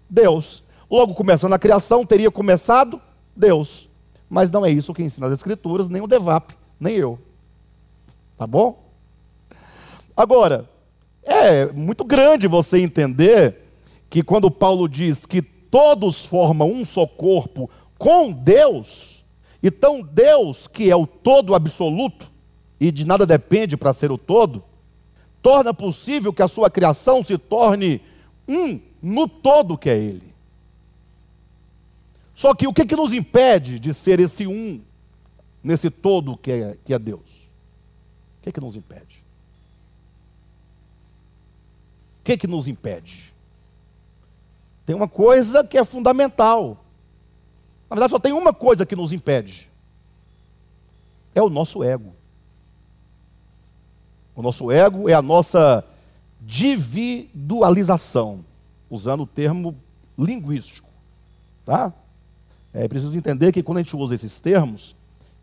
[0.10, 0.64] Deus.
[0.90, 3.02] Logo começando a criação, teria começado
[3.36, 3.90] Deus.
[4.30, 7.20] Mas não é isso que ensina as Escrituras, nem o Devap, nem eu.
[8.38, 8.82] Tá bom?
[10.16, 10.70] Agora,
[11.22, 13.74] é muito grande você entender
[14.10, 19.26] que quando Paulo diz que todos formam um só corpo com Deus,
[19.62, 22.32] então Deus, que é o todo absoluto
[22.80, 24.64] e de nada depende para ser o todo,
[25.46, 28.02] torna possível que a sua criação se torne
[28.48, 30.34] um no todo que é Ele.
[32.34, 34.82] Só que o que, que nos impede de ser esse um,
[35.64, 37.20] nesse todo que é, que é Deus?
[37.20, 39.24] O que, que nos impede?
[42.22, 43.32] O que, que nos impede?
[44.84, 46.84] Tem uma coisa que é fundamental.
[47.88, 49.70] Na verdade, só tem uma coisa que nos impede:
[51.36, 52.15] é o nosso ego.
[54.36, 55.84] O nosso ego é a nossa
[56.42, 58.44] individualização,
[58.90, 59.76] usando o termo
[60.18, 60.90] linguístico.
[61.66, 61.94] Tá?
[62.74, 64.96] É preciso entender que quando a gente usa esses termos,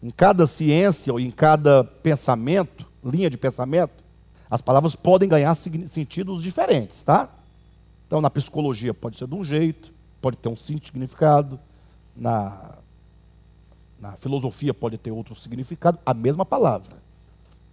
[0.03, 4.03] em cada ciência ou em cada pensamento, linha de pensamento,
[4.51, 7.30] as palavras podem ganhar sentidos diferentes, tá?
[8.07, 9.90] Então, na psicologia pode ser de um jeito,
[10.20, 11.59] pode ter um significado,
[12.14, 12.74] na,
[13.99, 17.01] na filosofia pode ter outro significado, a mesma palavra.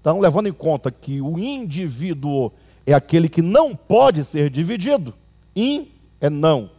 [0.10, 2.51] Então, levando em conta que o indivíduo
[2.84, 5.14] é aquele que não pode ser dividido,
[5.55, 5.88] in
[6.20, 6.72] é não,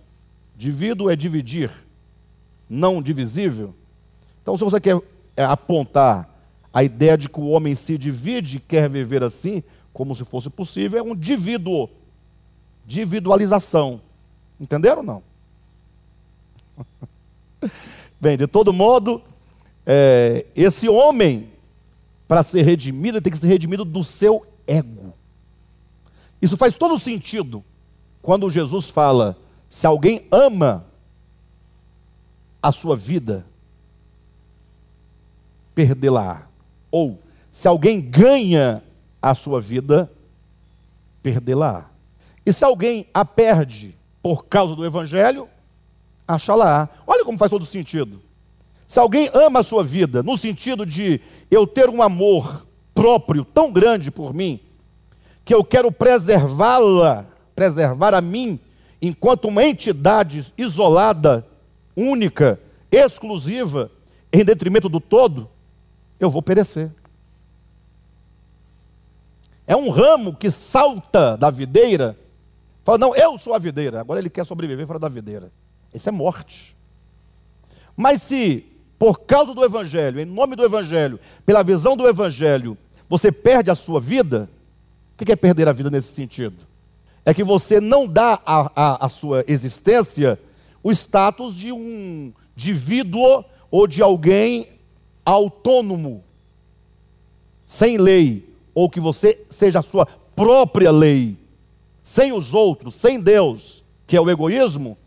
[0.56, 1.70] divido é dividir
[2.68, 3.72] não divisível.
[4.42, 5.00] Então, se você quer
[5.36, 6.28] é, apontar
[6.74, 9.62] a ideia de que o homem se divide e quer viver assim,
[9.92, 11.88] como se fosse possível, é um divíduo.
[12.84, 14.00] Individualização.
[14.60, 15.22] Entenderam ou não?
[18.20, 19.22] Bem, de todo modo,
[19.86, 21.49] é, esse homem,
[22.30, 25.12] para ser redimido, ele tem que ser redimido do seu ego.
[26.40, 27.64] Isso faz todo sentido
[28.22, 29.36] quando Jesus fala:
[29.68, 30.86] se alguém ama
[32.62, 33.44] a sua vida,
[35.74, 36.46] perdê-la.
[36.88, 37.20] Ou,
[37.50, 38.80] se alguém ganha
[39.20, 40.08] a sua vida,
[41.24, 41.90] perdê-la.
[42.46, 45.48] E se alguém a perde por causa do Evangelho,
[46.28, 46.90] acha-la.
[47.04, 48.22] Olha como faz todo sentido.
[48.90, 53.70] Se alguém ama a sua vida, no sentido de eu ter um amor próprio tão
[53.70, 54.58] grande por mim,
[55.44, 57.24] que eu quero preservá-la,
[57.54, 58.58] preservar a mim,
[59.00, 61.46] enquanto uma entidade isolada
[61.96, 62.58] única,
[62.90, 63.92] exclusiva,
[64.32, 65.48] em detrimento do todo,
[66.18, 66.90] eu vou perecer.
[69.68, 72.18] É um ramo que salta da videira,
[72.82, 75.52] fala, não, eu sou a videira, agora ele quer sobreviver fora da videira.
[75.94, 76.76] Isso é morte.
[77.96, 78.66] Mas se,
[79.00, 82.76] por causa do Evangelho, em nome do Evangelho, pela visão do Evangelho,
[83.08, 84.46] você perde a sua vida,
[85.14, 86.58] o que é perder a vida nesse sentido?
[87.24, 90.38] É que você não dá a sua existência
[90.82, 94.68] o status de um indivíduo ou de alguém
[95.24, 96.22] autônomo,
[97.64, 101.38] sem lei, ou que você seja a sua própria lei,
[102.02, 104.98] sem os outros, sem Deus, que é o egoísmo,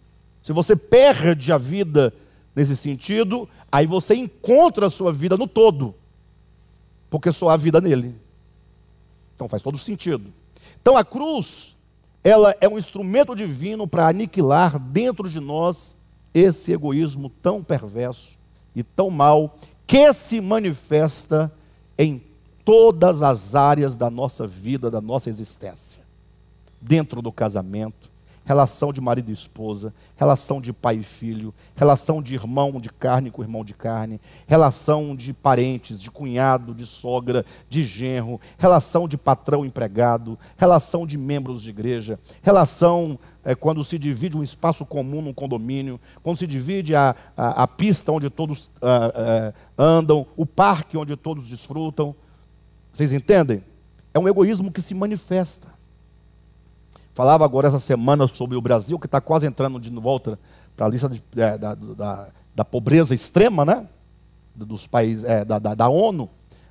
[0.41, 2.11] se você perde a vida
[2.55, 5.95] nesse sentido, aí você encontra a sua vida no todo,
[7.09, 8.15] porque só há vida nele.
[9.35, 10.31] Então faz todo sentido.
[10.81, 11.75] Então a cruz
[12.23, 15.97] ela é um instrumento divino para aniquilar dentro de nós
[16.33, 18.37] esse egoísmo tão perverso
[18.75, 21.51] e tão mal que se manifesta
[21.97, 22.23] em
[22.63, 26.01] todas as áreas da nossa vida, da nossa existência.
[26.79, 28.09] Dentro do casamento,
[28.45, 33.31] relação de marido e esposa, relação de pai e filho, relação de irmão de carne
[33.31, 39.17] com irmão de carne, relação de parentes, de cunhado, de sogra, de genro, relação de
[39.17, 45.21] patrão empregado, relação de membros de igreja, relação é, quando se divide um espaço comum
[45.21, 50.45] num condomínio, quando se divide a, a, a pista onde todos uh, uh, andam, o
[50.45, 52.15] parque onde todos desfrutam.
[52.93, 53.63] Vocês entendem?
[54.13, 55.72] É um egoísmo que se manifesta.
[57.13, 60.39] Falava agora essa semana sobre o Brasil, que está quase entrando de volta
[60.75, 63.87] para a lista de, é, da, da, da, pobreza extrema, né?
[64.55, 66.27] Dos países, é, da, da, da ONU.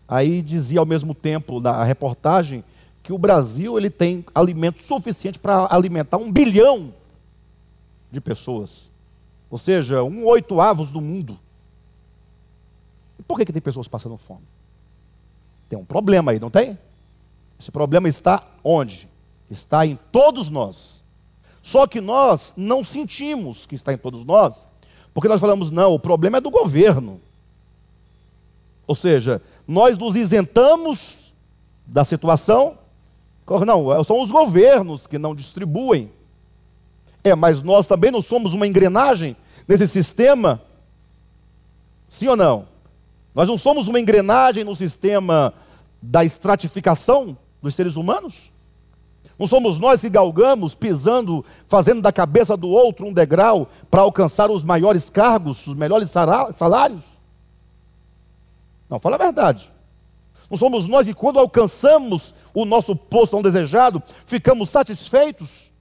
[0.09, 2.65] Aí dizia ao mesmo tempo na reportagem
[3.03, 6.93] que o Brasil ele tem alimento suficiente para alimentar um bilhão
[8.11, 8.91] de pessoas.
[9.49, 11.39] Ou seja, um oito avos do mundo.
[13.19, 14.43] E por que, que tem pessoas passando fome?
[15.69, 16.77] Tem um problema aí, não tem?
[17.61, 19.12] Esse problema está onde?
[19.53, 21.03] Está em todos nós.
[21.61, 24.67] Só que nós não sentimos que está em todos nós,
[25.15, 27.21] porque nós falamos, não, o problema é do governo.
[28.87, 31.33] Ou seja, nós nos isentamos
[31.87, 32.79] da situação,
[33.67, 36.11] não, são os governos que não distribuem.
[37.23, 39.37] É, mas nós também não somos uma engrenagem
[39.69, 40.61] nesse sistema?
[42.09, 42.67] Sim ou não?
[43.35, 45.55] Nós não somos uma engrenagem no sistema
[46.01, 48.52] da estratificação dos seres humanos?
[49.43, 54.53] Não somos nós que galgamos, pisando, fazendo da cabeça do outro um degrau para alcançar
[54.53, 57.03] os maiores cargos, os melhores salários?
[58.89, 59.69] Não, fala a verdade.
[60.49, 65.73] Não somos nós que, quando alcançamos o nosso posto não desejado, ficamos satisfeitos?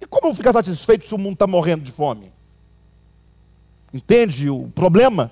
[0.00, 2.32] E como ficar satisfeito se o mundo está morrendo de fome?
[3.92, 5.30] Entende o problema?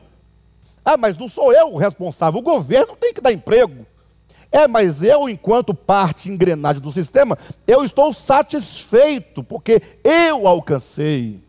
[0.84, 3.84] Ah, mas não sou eu o responsável, o governo tem que dar emprego.
[4.52, 11.42] É, mas eu, enquanto parte engrenagem do sistema, eu estou satisfeito, porque eu alcancei.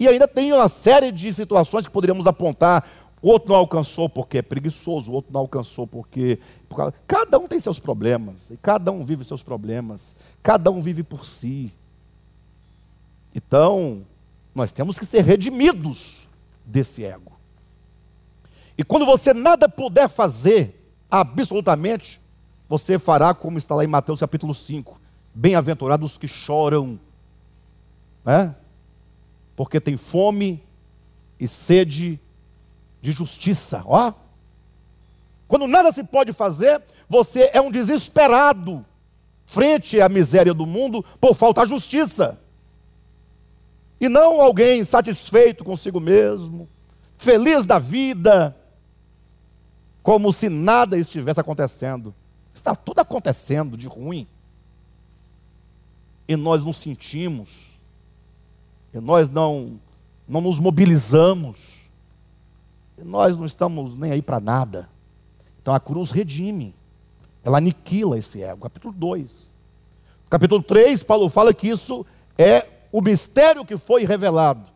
[0.00, 2.88] E ainda tem uma série de situações que poderíamos apontar.
[3.20, 6.38] O outro não alcançou porque é preguiçoso, o outro não alcançou porque.
[7.06, 11.26] Cada um tem seus problemas, e cada um vive seus problemas, cada um vive por
[11.26, 11.74] si.
[13.34, 14.06] Então,
[14.54, 16.26] nós temos que ser redimidos
[16.64, 17.32] desse ego.
[18.78, 20.77] E quando você nada puder fazer
[21.10, 22.20] absolutamente,
[22.68, 25.00] você fará como está lá em Mateus capítulo 5.
[25.34, 26.98] Bem-aventurados os que choram,
[28.24, 28.54] né?
[29.56, 30.62] porque tem fome
[31.40, 32.20] e sede
[33.00, 33.82] de justiça.
[33.86, 34.12] Ó.
[35.46, 38.84] Quando nada se pode fazer, você é um desesperado
[39.46, 42.38] frente à miséria do mundo por falta de justiça.
[44.00, 46.68] E não alguém satisfeito consigo mesmo,
[47.16, 48.56] feliz da vida,
[50.08, 52.14] como se nada estivesse acontecendo.
[52.54, 54.26] Está tudo acontecendo de ruim.
[56.26, 57.78] E nós não sentimos,
[58.94, 59.78] e nós não,
[60.26, 61.90] não nos mobilizamos,
[62.96, 64.88] e nós não estamos nem aí para nada.
[65.60, 66.74] Então a cruz redime,
[67.44, 68.62] ela aniquila esse ego.
[68.62, 69.54] Capítulo 2.
[70.30, 72.06] Capítulo 3, Paulo fala que isso
[72.38, 74.72] é o mistério que foi revelado.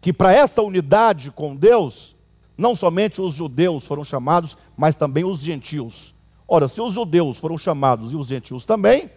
[0.00, 2.11] Que para essa unidade com Deus,
[2.56, 6.14] não somente os judeus foram chamados, mas também os gentios.
[6.46, 9.10] Ora, se os judeus foram chamados e os gentios também,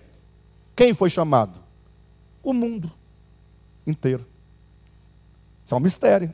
[0.75, 1.59] quem foi chamado?
[2.43, 2.91] O mundo
[3.85, 4.25] inteiro.
[5.63, 6.33] Isso é um mistério.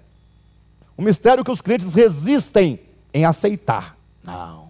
[0.97, 2.79] Um mistério que os crentes resistem
[3.13, 3.97] em aceitar.
[4.23, 4.69] Não.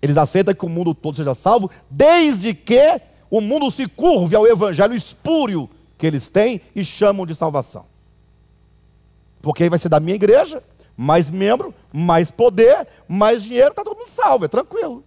[0.00, 4.46] Eles aceitam que o mundo todo seja salvo, desde que o mundo se curve ao
[4.46, 7.84] evangelho espúrio que eles têm e chamam de salvação.
[9.42, 10.62] Porque aí vai ser da minha igreja,
[11.00, 15.04] mais membro, mais poder, mais dinheiro, está todo mundo salvo, é tranquilo.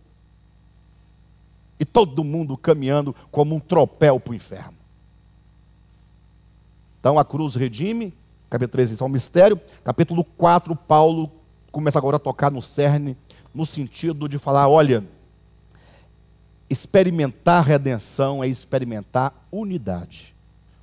[1.78, 4.78] E todo mundo caminhando como um tropel para o inferno.
[6.98, 8.14] Então a cruz redime,
[8.50, 9.60] capítulo 13, isso é um mistério.
[9.84, 11.30] Capítulo 4, Paulo
[11.74, 13.18] começa agora a tocar no cerne,
[13.54, 15.04] no sentido de falar: olha,
[16.70, 20.34] experimentar redenção é experimentar unidade.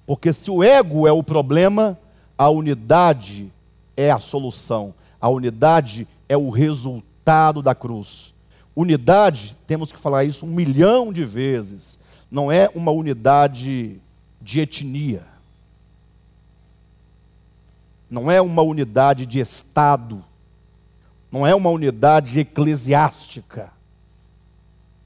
[0.05, 1.99] Porque se o ego é o problema,
[2.37, 3.51] a unidade
[3.97, 4.95] é a solução.
[5.21, 8.35] A unidade é o resultado da cruz.
[8.75, 11.99] Unidade, temos que falar isso um milhão de vezes,
[12.31, 14.01] não é uma unidade
[14.41, 15.27] de etnia.
[18.09, 20.25] Não é uma unidade de Estado.
[21.31, 23.71] Não é uma unidade eclesiástica.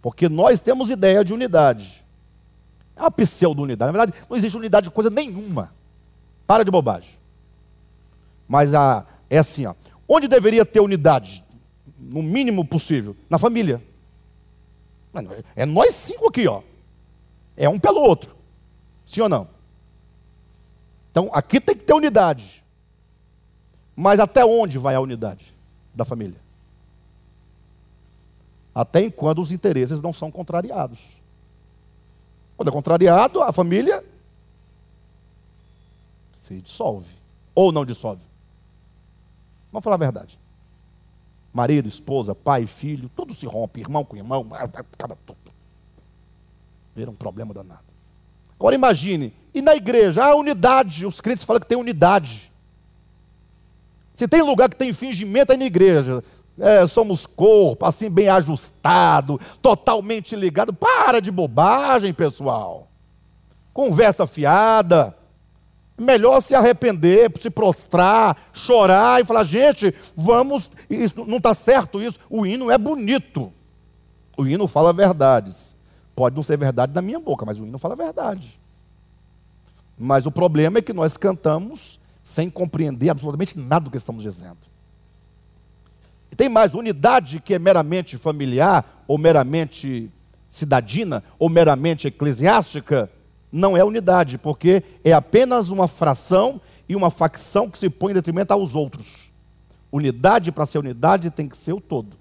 [0.00, 2.04] Porque nós temos ideia de unidade.
[2.96, 3.92] É uma pseudo-unidade.
[3.92, 5.72] Na verdade, não existe unidade de coisa nenhuma.
[6.46, 7.10] Para de bobagem.
[8.46, 9.74] Mas a, é assim, ó.
[10.14, 11.42] Onde deveria ter unidade?
[11.98, 13.16] No mínimo possível.
[13.30, 13.82] Na família.
[15.56, 16.60] É nós cinco aqui, ó.
[17.56, 18.36] É um pelo outro.
[19.06, 19.48] Sim ou não?
[21.10, 22.62] Então, aqui tem que ter unidade.
[23.96, 25.54] Mas até onde vai a unidade
[25.94, 26.40] da família?
[28.74, 30.98] Até enquanto os interesses não são contrariados.
[32.54, 34.04] Quando é contrariado, a família
[36.34, 37.08] se dissolve.
[37.54, 38.31] Ou não dissolve.
[39.72, 40.38] Vamos falar a verdade.
[41.52, 45.38] Marido, esposa, pai, filho, tudo se rompe, irmão com irmão, acaba tudo.
[46.94, 47.80] Vira um problema danado.
[48.58, 52.52] Agora imagine, e na igreja, a unidade, os crentes falam que tem unidade.
[54.14, 56.22] Se tem lugar que tem fingimento, é na igreja.
[56.58, 60.72] É, somos corpo, assim bem ajustado, totalmente ligado.
[60.72, 62.88] Para de bobagem, pessoal.
[63.72, 65.16] Conversa fiada.
[65.98, 72.18] Melhor se arrepender, se prostrar, chorar e falar: gente, vamos, isso, não está certo isso.
[72.28, 73.52] O hino é bonito.
[74.36, 75.76] O hino fala verdades.
[76.14, 78.60] Pode não ser verdade da minha boca, mas o hino fala verdade.
[79.98, 84.58] Mas o problema é que nós cantamos sem compreender absolutamente nada do que estamos dizendo.
[86.30, 90.10] E tem mais, unidade que é meramente familiar, ou meramente
[90.48, 93.10] cidadina, ou meramente eclesiástica,
[93.52, 98.14] não é unidade, porque é apenas uma fração e uma facção que se põe em
[98.14, 99.30] detrimento aos outros.
[99.92, 102.16] Unidade, para ser unidade, tem que ser o todo.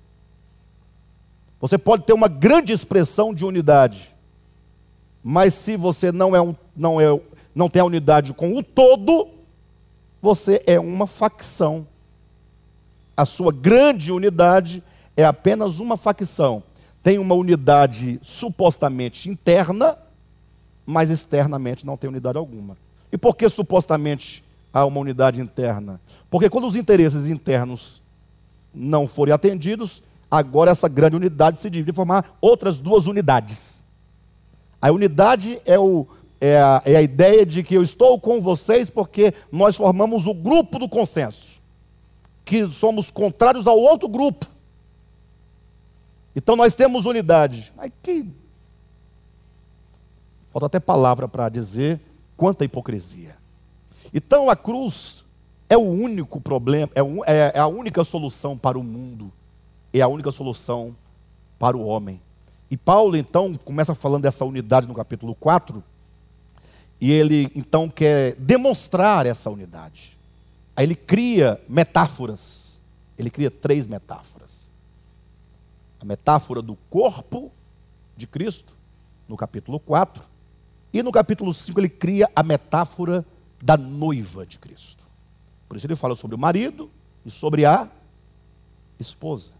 [1.62, 4.14] Você pode ter uma grande expressão de unidade,
[5.24, 7.08] mas se você não é um, não é,
[7.56, 9.30] não tem a unidade com o todo,
[10.22, 11.88] você é uma facção.
[13.16, 14.84] A sua grande unidade
[15.16, 16.64] é apenas uma facção.
[17.04, 19.98] Tem uma unidade supostamente interna,
[20.92, 22.78] mas externamente não tem unidade alguma.
[23.12, 26.00] E por que supostamente há uma unidade interna?
[26.30, 28.02] Porque quando os interesses internos
[28.74, 33.86] não forem atendidos, agora essa grande unidade se divide em formar outras duas unidades.
[34.82, 36.08] A unidade é o,
[36.39, 40.34] é a, é a ideia de que eu estou com vocês porque nós formamos o
[40.34, 41.62] grupo do consenso,
[42.44, 44.46] que somos contrários ao outro grupo.
[46.36, 47.72] Então nós temos unidade.
[47.78, 48.41] Aí que.
[50.52, 51.99] Falta até palavra para dizer
[52.38, 53.36] quanta hipocrisia.
[54.14, 55.24] Então a cruz
[55.70, 59.32] é o único problema, é, é, é a única solução para o mundo,
[59.93, 60.95] é a única solução
[61.58, 62.22] para o homem.
[62.70, 65.82] E Paulo então começa falando dessa unidade no capítulo 4,
[66.99, 70.18] e ele então quer demonstrar essa unidade.
[70.76, 72.80] Aí ele cria metáforas.
[73.18, 74.72] Ele cria três metáforas.
[75.99, 77.52] A metáfora do corpo
[78.18, 78.74] de Cristo,
[79.28, 80.31] no capítulo 4.
[80.94, 83.26] E no capítulo 5 ele cria a metáfora
[83.62, 85.06] da noiva de Cristo.
[85.68, 86.89] Por isso ele fala sobre o marido
[87.26, 87.89] e sobre a
[89.00, 89.52] esposa.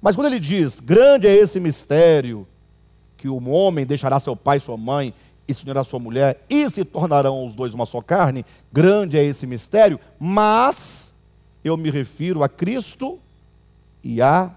[0.00, 2.46] Mas quando ele diz, grande é esse mistério,
[3.16, 5.12] que o homem deixará seu pai e sua mãe
[5.46, 8.44] e se unirá sua mulher, e se tornarão os dois uma só carne.
[8.70, 11.14] Grande é esse mistério, mas
[11.64, 13.18] eu me refiro a Cristo
[14.04, 14.54] e à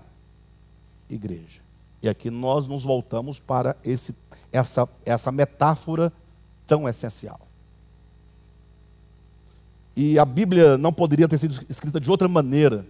[1.10, 1.62] igreja.
[2.04, 4.14] E aqui nós nos voltamos para esse,
[4.52, 6.12] essa, essa metáfora
[6.68, 7.40] tão essencial.
[9.96, 12.86] E a Bíblia não poderia ter sido escrita de outra maneira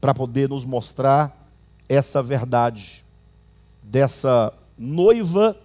[0.00, 1.48] para poder nos mostrar
[1.88, 3.04] essa verdade
[3.82, 5.56] dessa noiva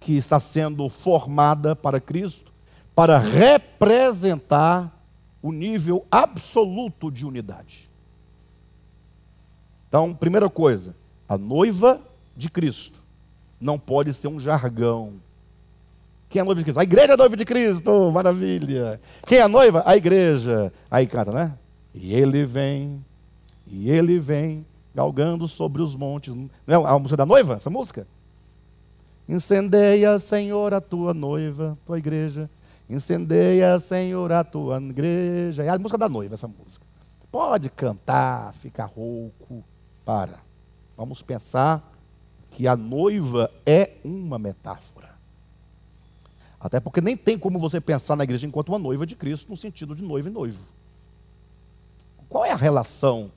[0.00, 2.52] que está sendo formada para Cristo,
[2.94, 4.92] para representar
[5.42, 7.90] o nível absoluto de unidade.
[9.88, 10.94] Então, primeira coisa,
[11.28, 12.00] a noiva
[12.36, 13.03] de Cristo
[13.64, 15.14] não pode ser um jargão.
[16.28, 16.78] Quem é noiva de Cristo?
[16.78, 19.00] A igreja é noiva de Cristo, maravilha.
[19.26, 19.82] Quem é noiva?
[19.86, 20.72] A igreja.
[20.90, 21.58] Aí canta, né?
[21.94, 23.02] E ele vem,
[23.66, 26.34] e ele vem, galgando sobre os montes.
[26.34, 28.06] Não é a música da noiva, essa música?
[29.26, 32.50] Incendeia, Senhor, a tua noiva, tua igreja.
[32.90, 35.62] Incendeia, Senhor, a tua igreja.
[35.62, 36.84] É a música da noiva, essa música.
[37.32, 39.64] Pode cantar, ficar rouco.
[40.04, 40.38] Para.
[40.96, 41.93] Vamos pensar
[42.54, 45.10] que a noiva é uma metáfora.
[46.60, 49.56] Até porque nem tem como você pensar na igreja enquanto uma noiva de Cristo, no
[49.56, 50.64] sentido de noivo e noivo.
[52.28, 53.30] Qual é a relação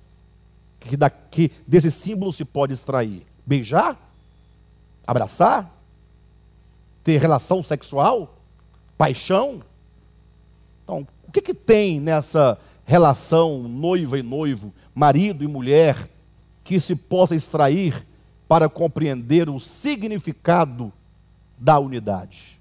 [0.79, 3.25] que, daqui, desse símbolo se pode extrair?
[3.43, 3.97] Beijar?
[5.05, 5.77] Abraçar?
[7.07, 8.37] ter relação sexual,
[8.97, 9.61] paixão.
[10.83, 16.09] Então, o que, que tem nessa relação noiva e noivo, marido e mulher,
[16.65, 18.05] que se possa extrair
[18.47, 20.91] para compreender o significado
[21.57, 22.59] da unidade?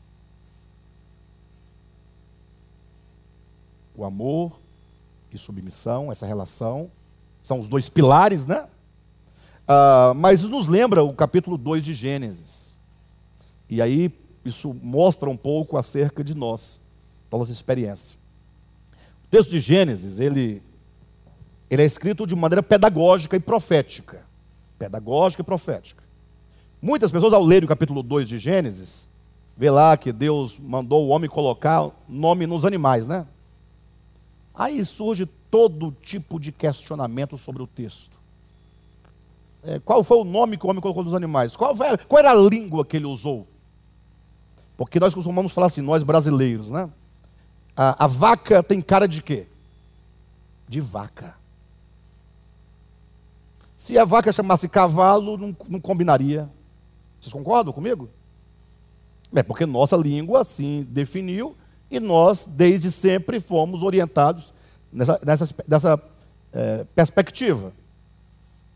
[3.95, 4.59] O amor
[5.33, 6.91] e submissão, essa relação,
[7.43, 8.67] são os dois pilares, né?
[9.67, 12.79] Uh, mas nos lembra o capítulo 2 de Gênesis.
[13.69, 14.13] E aí
[14.45, 16.81] isso mostra um pouco acerca de nós,
[17.31, 18.19] da nossa experiência.
[19.25, 20.63] O texto de Gênesis, ele,
[21.71, 24.26] ele é escrito de maneira pedagógica e profética.
[24.79, 26.03] Pedagógica e profética.
[26.81, 29.09] Muitas pessoas, ao lerem o capítulo 2 de Gênesis,
[29.57, 33.27] vê lá que Deus mandou o homem colocar nome nos animais, né?
[34.55, 38.17] Aí surge todo tipo de questionamento sobre o texto.
[39.63, 41.57] É, qual foi o nome que o homem colocou nos animais?
[41.57, 43.47] Qual, foi, qual era a língua que ele usou?
[44.77, 46.89] Porque nós costumamos falar assim, nós brasileiros, né?
[47.77, 49.47] A, a vaca tem cara de quê?
[50.69, 51.35] De vaca.
[53.87, 56.51] Se a vaca chamasse cavalo, não, não combinaria.
[57.21, 58.09] Vocês concordam comigo?
[59.33, 61.57] É porque nossa língua assim definiu
[61.89, 64.53] e nós, desde sempre, fomos orientados
[64.93, 66.03] nessa, nessa, nessa
[66.53, 67.73] é, perspectiva.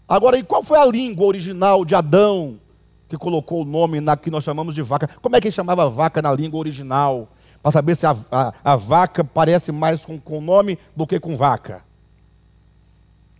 [0.08, 2.60] Agora, e qual foi a língua original de Adão
[3.08, 5.10] que colocou o nome na que nós chamamos de vaca?
[5.20, 7.28] Como é que ele chamava vaca na língua original?
[7.60, 11.36] Para saber se a, a, a vaca parece mais com o nome do que com
[11.36, 11.89] vaca.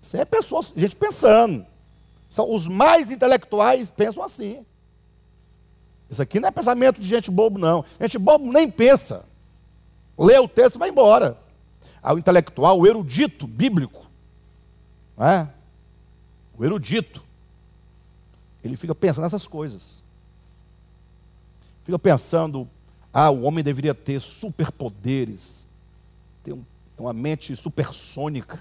[0.01, 1.67] Isso é pessoas, gente pensando.
[2.29, 4.65] São os mais intelectuais pensam assim.
[6.09, 7.85] Isso aqui não é pensamento de gente bobo, não.
[8.01, 9.25] Gente bobo nem pensa.
[10.19, 11.39] Lê o texto e vai embora.
[12.03, 14.07] Aí o intelectual, o erudito bíblico,
[15.19, 15.47] é?
[16.57, 17.23] o erudito,
[18.65, 20.01] ele fica pensando nessas coisas.
[21.85, 22.69] Fica pensando,
[23.13, 25.67] ah, o homem deveria ter superpoderes,
[26.43, 26.65] ter um,
[26.99, 28.61] uma mente supersônica,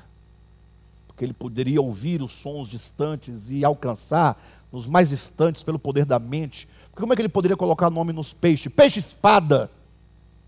[1.20, 4.42] porque ele poderia ouvir os sons distantes e alcançar
[4.72, 6.68] nos mais distantes pelo poder da mente
[7.00, 8.72] como é que ele poderia colocar nome nos peixes?
[8.74, 9.72] Peixe-espada,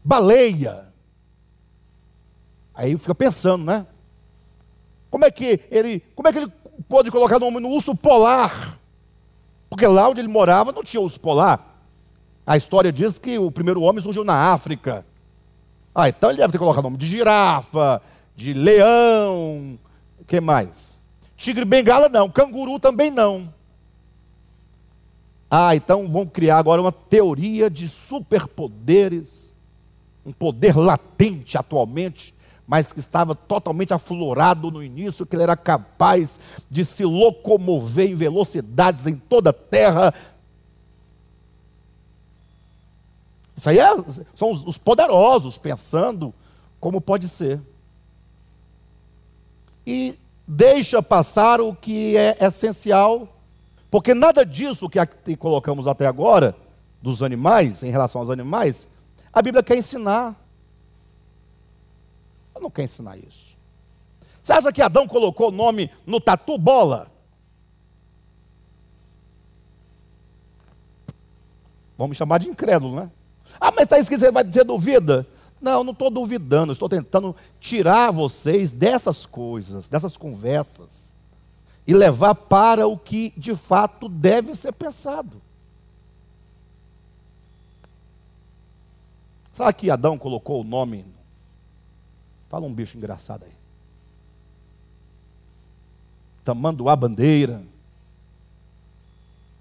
[0.03, 0.85] baleia.
[2.73, 3.87] Aí fica pensando, né?
[5.09, 6.51] Como é que ele, como é que ele
[6.89, 8.77] pode colocar nome no urso polar?
[9.69, 11.79] Porque lá onde ele morava não tinha urso polar.
[12.45, 15.05] A história diz que o primeiro homem surgiu na África.
[15.95, 18.01] Ah, então ele deve ter colocado nome de girafa,
[18.35, 19.90] de leão, o
[20.31, 21.01] que mais?
[21.35, 23.53] Tigre bengala não, canguru também não.
[25.49, 29.53] Ah, então vamos criar agora uma teoria de superpoderes,
[30.25, 32.33] um poder latente atualmente,
[32.65, 38.15] mas que estava totalmente aflorado no início, que ele era capaz de se locomover em
[38.15, 40.13] velocidades em toda a terra.
[43.53, 43.89] Isso aí é,
[44.33, 46.33] são os poderosos pensando
[46.79, 47.59] como pode ser.
[49.85, 50.17] E
[50.47, 53.27] deixa passar o que é essencial
[53.91, 56.55] porque nada disso que colocamos até agora,
[57.01, 58.87] dos animais, em relação aos animais,
[59.33, 60.39] a Bíblia quer ensinar.
[62.55, 63.51] Ela não quer ensinar isso.
[64.41, 67.11] Você acha que Adão colocou o nome no tatu bola?
[71.97, 73.11] Vamos chamar de incrédulo, né?
[73.59, 75.27] Ah, mas está escrito, vai ter duvida?
[75.61, 81.15] Não, não estou duvidando, estou tentando tirar vocês dessas coisas, dessas conversas
[81.85, 85.41] e levar para o que de fato deve ser pensado.
[89.53, 91.05] Sabe que Adão colocou o nome?
[92.49, 93.51] Fala um bicho engraçado aí.
[96.43, 97.61] Tamanduá bandeira.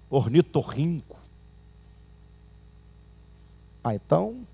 [0.09, 1.17] Ornitorrinco.
[3.83, 4.45] Ah, então.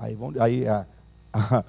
[0.00, 0.32] Aí vão.
[0.40, 0.86] Aí, a,
[1.34, 1.64] a,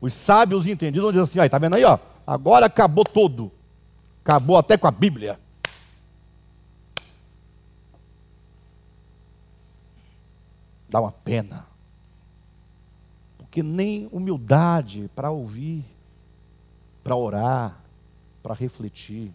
[0.00, 1.98] os sábios entendidos vão dizer assim: está vendo aí, ó?
[2.26, 3.52] Agora acabou tudo.
[4.24, 5.38] Acabou até com a Bíblia.
[10.88, 11.66] Dá uma pena.
[13.38, 15.84] Porque nem humildade para ouvir,
[17.02, 17.80] para orar,
[18.42, 19.32] para refletir.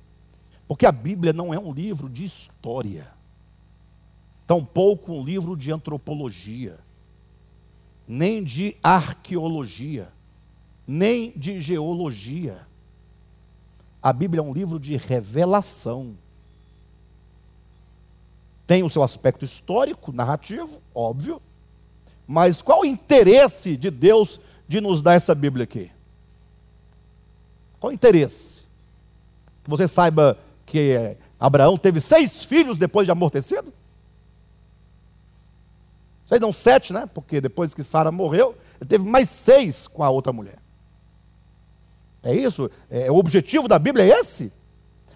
[0.67, 3.07] Porque a Bíblia não é um livro de história,
[4.47, 6.79] tampouco um livro de antropologia,
[8.11, 10.11] nem de arqueologia,
[10.85, 12.67] nem de geologia.
[14.03, 16.17] A Bíblia é um livro de revelação.
[18.67, 21.41] Tem o seu aspecto histórico, narrativo, óbvio.
[22.27, 25.89] Mas qual o interesse de Deus de nos dar essa Bíblia aqui?
[27.79, 28.63] Qual o interesse?
[29.63, 33.71] Que você saiba que Abraão teve seis filhos depois de amortecido?
[36.31, 37.09] Seis não, sete, né?
[37.13, 40.59] Porque depois que Sara morreu, ele teve mais seis com a outra mulher.
[42.23, 42.71] É isso?
[42.89, 44.49] É, o objetivo da Bíblia é esse?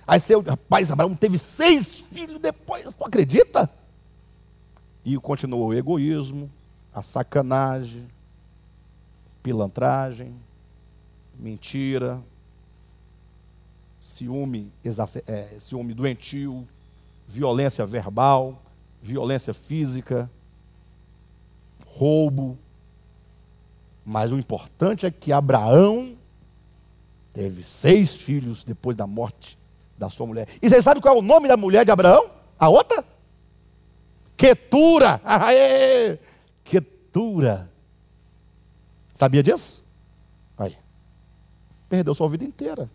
[0.05, 3.70] Aí você, rapaz, Abraão teve seis filhos depois, tu acredita?
[5.05, 6.51] E continuou o egoísmo,
[6.93, 8.09] a sacanagem,
[9.41, 10.36] pilantragem,
[11.39, 12.22] mentira,
[14.01, 14.70] ciúme,
[15.28, 16.68] é, ciúme doentio,
[17.26, 18.61] violência verbal,
[19.01, 20.30] violência física,
[21.96, 22.58] roubo.
[24.04, 26.16] Mas o importante é que Abraão
[27.34, 29.58] teve seis filhos depois da morte
[29.98, 30.48] da sua mulher.
[30.62, 32.30] E vocês sabem qual é o nome da mulher de Abraão?
[32.60, 33.04] A outra?
[34.38, 35.20] Quetura.
[35.26, 36.20] Aê!
[36.64, 37.70] Quetura.
[39.14, 39.84] Sabia disso?
[40.58, 40.78] Aí.
[41.89, 42.89] Perdeu sua vida inteira.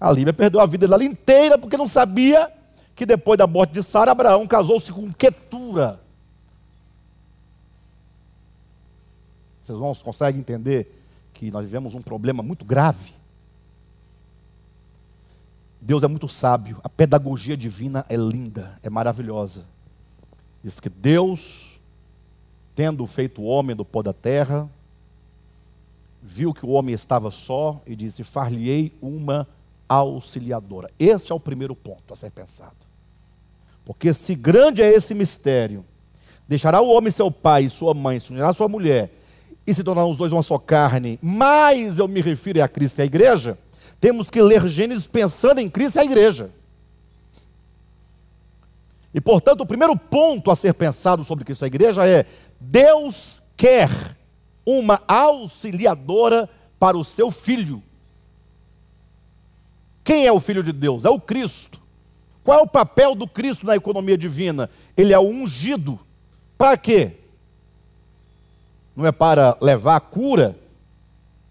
[0.00, 2.52] A Líbia perdeu a vida dela inteira porque não sabia
[2.94, 6.00] que depois da morte de Sara, Abraão casou-se com Quetura.
[9.68, 10.90] Vocês irmãos conseguem entender
[11.34, 13.12] que nós vivemos um problema muito grave?
[15.78, 19.66] Deus é muito sábio, a pedagogia divina é linda, é maravilhosa.
[20.64, 21.78] Diz que Deus,
[22.74, 24.68] tendo feito o homem do pó da terra,
[26.22, 29.46] viu que o homem estava só e disse: Far-lhe-ei uma
[29.86, 30.90] auxiliadora.
[30.98, 32.86] Esse é o primeiro ponto a ser pensado.
[33.84, 35.84] Porque se grande é esse mistério,
[36.48, 39.12] deixará o homem seu pai e sua mãe, se unirá sua mulher,
[39.68, 43.02] e se tornarão os dois uma só carne, mas eu me refiro a Cristo e
[43.02, 43.58] à igreja,
[44.00, 46.50] temos que ler Gênesis pensando em Cristo e a igreja.
[49.12, 52.24] E portanto, o primeiro ponto a ser pensado sobre Cristo e a igreja é:
[52.58, 53.90] Deus quer
[54.64, 56.48] uma auxiliadora
[56.80, 57.82] para o seu filho.
[60.02, 61.04] Quem é o Filho de Deus?
[61.04, 61.78] É o Cristo.
[62.42, 64.70] Qual é o papel do Cristo na economia divina?
[64.96, 66.00] Ele é o ungido.
[66.56, 67.27] Para quê?
[68.98, 70.58] Não é para levar a cura?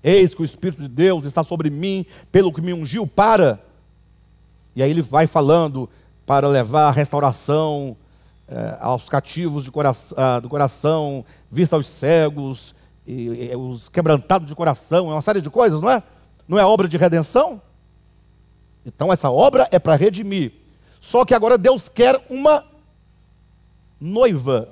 [0.04, 3.58] Eis que o Espírito de Deus está sobre mim, pelo que me ungiu para.
[4.76, 5.90] E aí ele vai falando
[6.26, 7.96] para levar a restauração
[8.50, 9.72] eh, aos cativos
[10.18, 12.76] ah, do coração, vista aos cegos,
[13.08, 16.04] e, e, os quebrantados de coração, é uma série de coisas, não é?
[16.50, 17.62] Não é obra de redenção?
[18.86, 20.52] Então essa obra é para redimir.
[21.00, 22.66] Só que agora Deus quer uma
[24.02, 24.68] noiva.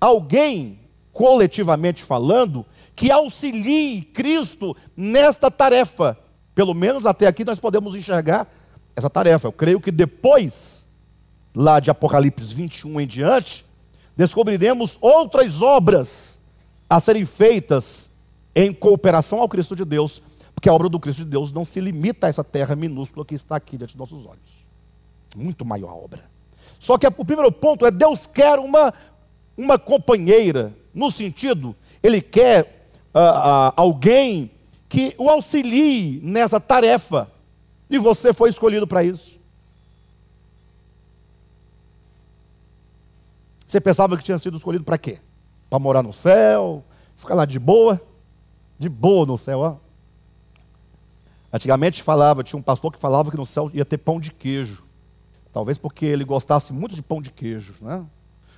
[0.00, 0.80] Alguém,
[1.14, 6.18] coletivamente falando, que auxilie Cristo nesta tarefa.
[6.54, 8.46] Pelo menos até aqui nós podemos enxergar
[8.94, 9.48] essa tarefa.
[9.48, 10.86] Eu creio que depois,
[11.54, 13.64] lá de Apocalipse 21 em diante,
[14.14, 16.38] descobriremos outras obras
[16.90, 18.10] a serem feitas
[18.54, 20.20] em cooperação ao Cristo de Deus
[20.64, 23.34] porque a obra do Cristo de Deus não se limita a essa terra minúscula que
[23.34, 24.64] está aqui diante dos nossos olhos.
[25.36, 26.24] Muito maior a obra.
[26.78, 28.94] Só que o primeiro ponto é Deus quer uma,
[29.58, 34.50] uma companheira, no sentido, Ele quer uh, uh, alguém
[34.88, 37.30] que o auxilie nessa tarefa.
[37.90, 39.34] E você foi escolhido para isso.
[43.66, 45.18] Você pensava que tinha sido escolhido para quê?
[45.68, 46.84] Para morar no céu,
[47.16, 48.00] ficar lá de boa,
[48.78, 49.76] de boa no céu, ó.
[51.52, 54.84] Antigamente falava, tinha um pastor que falava que no céu ia ter pão de queijo.
[55.52, 57.74] Talvez porque ele gostasse muito de pão de queijo.
[57.80, 58.04] Né?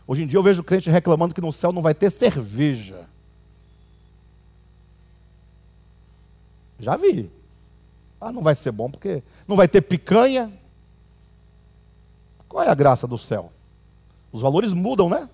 [0.07, 3.09] Hoje em dia eu vejo crente reclamando que no céu não vai ter cerveja.
[6.79, 7.31] Já vi.
[8.21, 10.53] Ah, não vai ser bom porque não vai ter picanha.
[12.49, 13.53] Qual é a graça do céu?
[14.31, 15.29] Os valores mudam, né?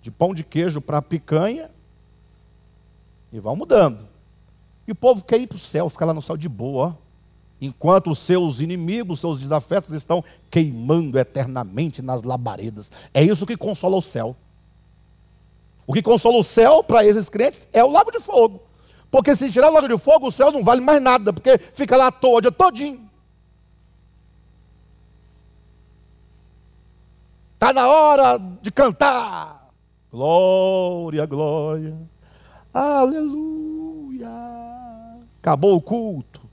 [0.00, 1.70] De pão de queijo para picanha
[3.32, 4.06] e vão mudando.
[4.86, 6.96] E o povo quer ir para o céu, ficar lá no céu de boa,
[7.60, 12.90] enquanto os seus inimigos, seus desafetos estão queimando eternamente nas labaredas.
[13.12, 14.36] É isso que consola o céu.
[15.86, 18.62] O que consola o céu para esses crentes é o lago de fogo.
[19.10, 21.96] Porque se tirar o lago de fogo, o céu não vale mais nada, porque fica
[21.96, 23.08] lá à toa, o todinho.
[27.54, 29.70] Está na hora de cantar.
[30.10, 31.96] Glória, glória.
[32.72, 34.28] Aleluia.
[35.38, 36.43] Acabou o culto.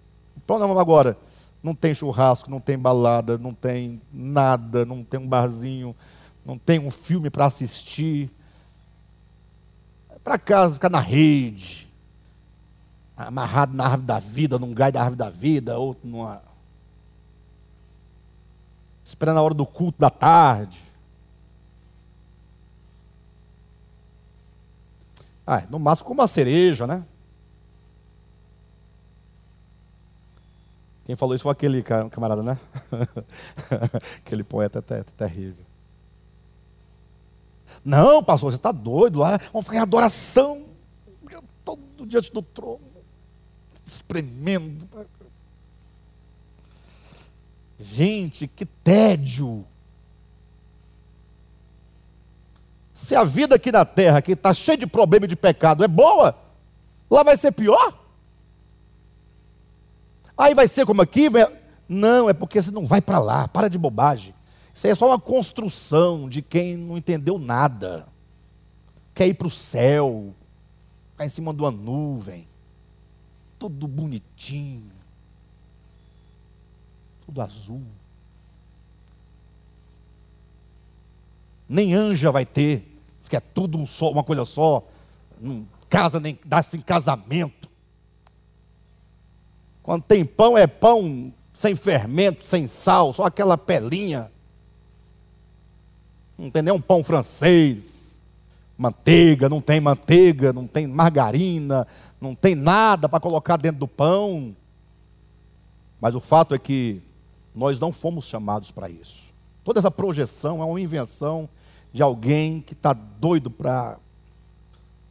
[0.44, 1.18] Então agora.
[1.64, 5.96] Não tem churrasco, não tem balada, não tem nada, não tem um barzinho,
[6.44, 8.32] não tem um filme para assistir.
[10.10, 11.88] É para casa, ficar na rede,
[13.16, 16.42] amarrado na árvore da vida, num gai da árvore da vida, outro numa.
[19.06, 20.82] Esperando a hora do culto da tarde.
[25.46, 27.04] Ah, no máximo com uma cereja, né?
[31.06, 32.60] Quem falou isso foi aquele camarada, né?
[34.24, 34.82] aquele poeta
[35.18, 35.66] terrível.
[37.84, 39.40] Não, pastor, você está doido lá.
[39.52, 40.66] Vamos ficar em adoração.
[41.64, 42.82] Todo diante do trono.
[43.86, 44.88] Espremendo.
[47.80, 49.66] Gente, que tédio.
[52.94, 55.88] Se a vida aqui na terra, que está cheia de problema e de pecado, é
[55.88, 56.38] boa,
[57.10, 58.01] lá vai ser pior?
[60.42, 61.28] Aí vai ser como aqui?
[61.88, 64.34] Não, é porque você não vai para lá, para de bobagem.
[64.74, 68.08] Isso aí é só uma construção de quem não entendeu nada.
[69.14, 70.34] Quer ir para o céu,
[71.12, 72.48] ficar em cima de uma nuvem,
[73.60, 74.92] tudo bonitinho,
[77.24, 77.84] tudo azul.
[81.70, 84.84] Nem anja vai ter, diz que é tudo um só, uma coisa só,
[85.40, 87.61] não casa nem dá-se em casamento.
[89.84, 94.32] Quando tem pão, é pão sem fermento, sem sal, só aquela pelinha.
[96.38, 98.22] Não tem nem um pão francês.
[98.78, 101.86] Manteiga, não tem manteiga, não tem margarina,
[102.20, 104.56] não tem nada para colocar dentro do pão.
[106.00, 107.00] Mas o fato é que
[107.54, 109.22] nós não fomos chamados para isso.
[109.64, 111.48] Toda essa projeção é uma invenção
[111.94, 114.00] de alguém que está doido para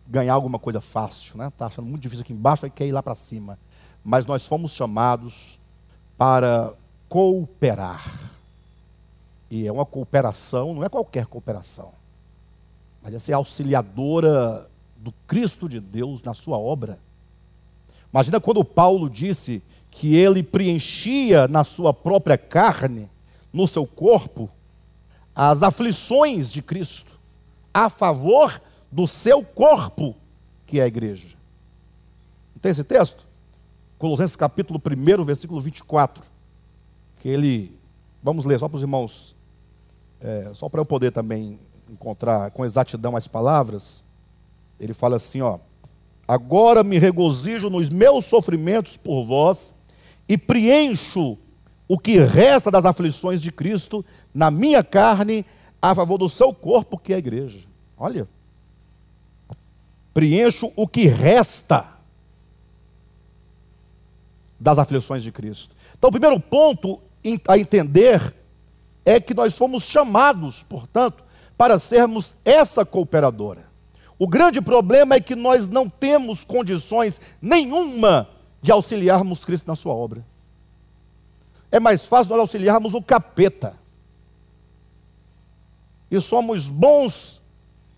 [0.05, 1.47] ganhar alguma coisa fácil, né?
[1.47, 3.57] Está achando muito difícil aqui embaixo, aí quer ir lá para cima.
[4.05, 5.59] Mas nós fomos chamados
[6.16, 6.72] para
[7.09, 8.31] cooperar.
[9.51, 11.93] E é uma cooperação, não é qualquer cooperação,
[13.02, 16.98] mas é ser auxiliadora do Cristo de Deus na sua obra.
[18.12, 23.09] Imagina quando Paulo disse que ele preenchia na sua própria carne,
[23.52, 24.48] no seu corpo,
[25.35, 27.18] as aflições de Cristo,
[27.74, 28.60] a favor
[28.90, 30.14] do seu corpo,
[30.66, 31.28] que é a igreja.
[32.55, 33.30] Não tem esse texto?
[34.01, 36.24] Colossenses capítulo 1, versículo 24.
[37.20, 37.78] Que ele.
[38.20, 39.36] Vamos ler só para os irmãos,
[40.20, 44.02] é, só para eu poder também encontrar com exatidão as palavras.
[44.81, 45.59] Ele fala assim: ó.
[46.27, 49.74] Agora me regozijo nos meus sofrimentos por vós
[50.28, 51.36] e preencho
[51.89, 55.44] o que resta das aflições de Cristo na minha carne
[55.81, 57.60] a favor do seu corpo, que é a igreja.
[57.97, 58.28] Olha
[60.12, 61.99] preencho o que resta
[64.61, 65.74] das aflições de Cristo.
[65.97, 67.01] Então, o primeiro ponto
[67.49, 68.35] a entender
[69.05, 71.24] é que nós fomos chamados, portanto,
[71.57, 73.70] para sermos essa cooperadora.
[74.19, 78.28] O grande problema é que nós não temos condições nenhuma
[78.61, 80.24] de auxiliarmos Cristo na sua obra.
[81.73, 83.74] É mais fácil nós auxiliarmos o capeta.
[86.11, 87.41] E somos bons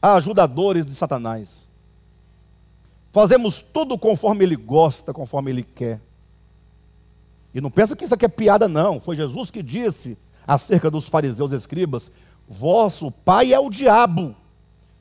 [0.01, 1.69] ajudadores de Satanás.
[3.11, 6.01] Fazemos tudo conforme ele gosta, conforme ele quer.
[7.55, 8.99] E não pensa que isso aqui é piada, não.
[8.99, 10.17] Foi Jesus que disse
[10.47, 12.11] acerca dos fariseus e escribas:
[12.49, 14.35] Vosso pai é o diabo,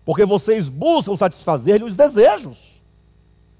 [0.06, 2.58] porque vocês buscam satisfazer-lhe os desejos.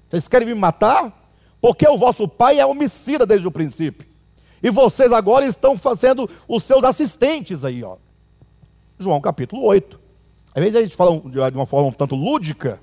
[0.08, 1.20] Vocês querem me matar?
[1.60, 4.06] Porque o vosso pai é homicida desde o princípio.
[4.62, 7.96] E vocês agora estão fazendo os seus assistentes aí, ó.
[8.98, 10.00] João capítulo 8.
[10.54, 12.80] Às vezes a gente fala de uma forma um tanto lúdica,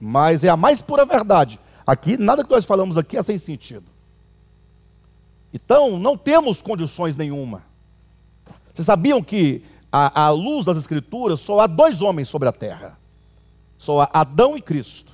[0.00, 1.58] mas é a mais pura verdade.
[1.86, 3.97] Aqui, nada que nós falamos aqui é sem sentido.
[5.52, 7.64] Então, não temos condições nenhuma.
[8.72, 12.98] Vocês sabiam que, à, luz das Escrituras, só há dois homens sobre a terra:
[13.76, 15.12] só há Adão e Cristo.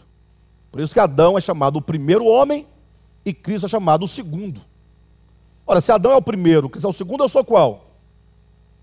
[0.70, 2.66] Por isso que Adão é chamado o primeiro homem
[3.24, 4.60] e Cristo é chamado o segundo.
[5.66, 7.86] Ora, se Adão é o primeiro, Cristo é o segundo, eu sou qual?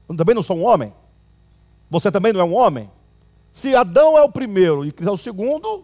[0.08, 0.94] Eu também não sou um homem?
[1.90, 2.90] Você também não é um homem?
[3.52, 5.84] Se Adão é o primeiro e Cristo é o segundo,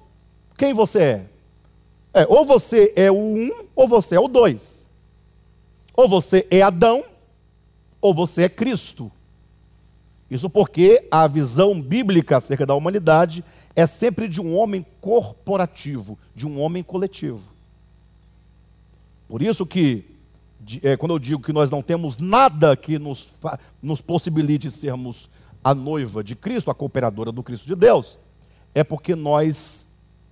[0.57, 1.25] quem você é?
[2.21, 2.25] é?
[2.29, 4.76] Ou você é o um, ou você é o dois.
[5.97, 7.03] Ou você é Adão,
[7.99, 9.11] ou você é Cristo.
[10.29, 13.43] Isso porque a visão bíblica acerca da humanidade
[13.75, 17.51] é sempre de um homem corporativo, de um homem coletivo.
[19.27, 20.05] Por isso que,
[20.83, 23.29] é, quando eu digo que nós não temos nada que nos,
[23.81, 25.29] nos possibilite sermos
[25.63, 28.19] a noiva de Cristo, a cooperadora do Cristo de Deus,
[28.75, 29.87] é porque nós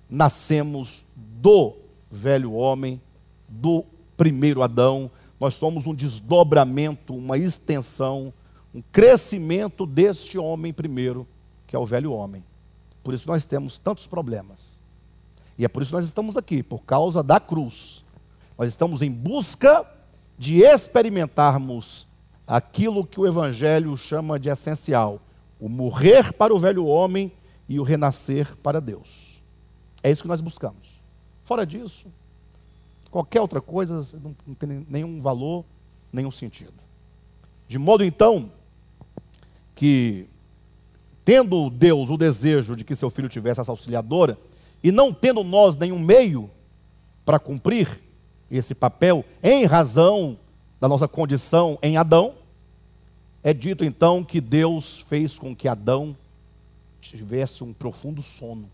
[0.08, 1.76] nascemos do
[2.12, 3.02] velho homem,
[3.50, 3.84] do
[4.16, 5.10] primeiro Adão,
[5.40, 8.34] nós somos um desdobramento, uma extensão,
[8.74, 11.28] um crescimento deste homem primeiro,
[11.68, 12.44] que é o velho homem.
[13.04, 14.80] Por isso nós temos tantos problemas.
[15.58, 18.04] E é por isso nós estamos aqui, por causa da cruz.
[18.58, 19.86] Nós estamos em busca
[20.38, 22.08] de experimentarmos
[22.48, 25.22] aquilo que o Evangelho chama de essencial:
[25.60, 27.32] o morrer para o velho homem
[27.68, 29.42] e o renascer para Deus.
[30.04, 31.02] É isso que nós buscamos.
[31.44, 32.08] Fora disso,
[33.16, 34.06] qualquer outra coisa
[34.46, 35.64] não tem nenhum valor,
[36.12, 36.74] nenhum sentido.
[37.66, 38.52] De modo então
[39.74, 40.28] que,
[41.24, 44.38] tendo Deus o desejo de que seu filho tivesse essa auxiliadora,
[44.84, 46.52] e não tendo nós nenhum meio
[47.24, 48.04] para cumprir
[48.52, 50.38] esse papel, em razão
[50.78, 52.34] da nossa condição em Adão,
[53.42, 56.18] é dito então que Deus fez com que Adão
[57.00, 58.70] tivesse um profundo sono.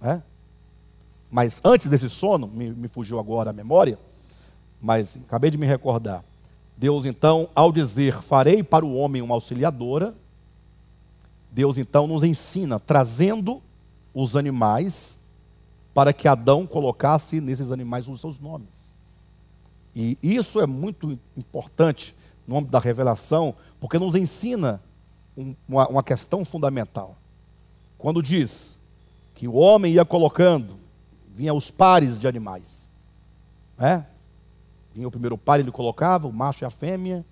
[0.00, 0.22] É?
[1.32, 3.98] Mas antes desse sono, me, me fugiu agora a memória,
[4.78, 6.22] mas acabei de me recordar.
[6.76, 10.14] Deus então, ao dizer, farei para o homem uma auxiliadora,
[11.50, 13.62] Deus então nos ensina, trazendo
[14.12, 15.18] os animais,
[15.94, 18.94] para que Adão colocasse nesses animais os seus nomes.
[19.96, 22.14] E isso é muito importante
[22.46, 24.82] no âmbito da revelação, porque nos ensina
[25.66, 27.16] uma, uma questão fundamental.
[27.96, 28.78] Quando diz
[29.34, 30.81] que o homem ia colocando,
[31.34, 32.90] vinha os pares de animais.
[33.78, 34.06] Né?
[34.94, 37.24] Vinha o primeiro par, ele colocava, o macho e a fêmea.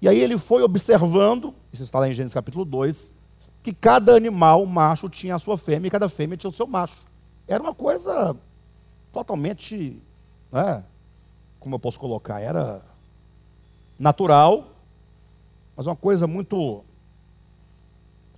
[0.00, 3.14] E aí ele foi observando, isso está lá em Gênesis capítulo 2,
[3.62, 7.06] que cada animal macho tinha a sua fêmea e cada fêmea tinha o seu macho.
[7.46, 8.36] Era uma coisa
[9.12, 10.00] totalmente,
[10.52, 10.84] né,
[11.58, 12.82] como eu posso colocar, era
[13.98, 14.68] natural,
[15.76, 16.84] mas uma coisa muito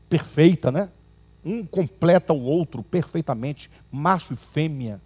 [0.09, 0.91] perfeita, né?
[1.45, 5.01] Um completa o outro perfeitamente, macho e fêmea,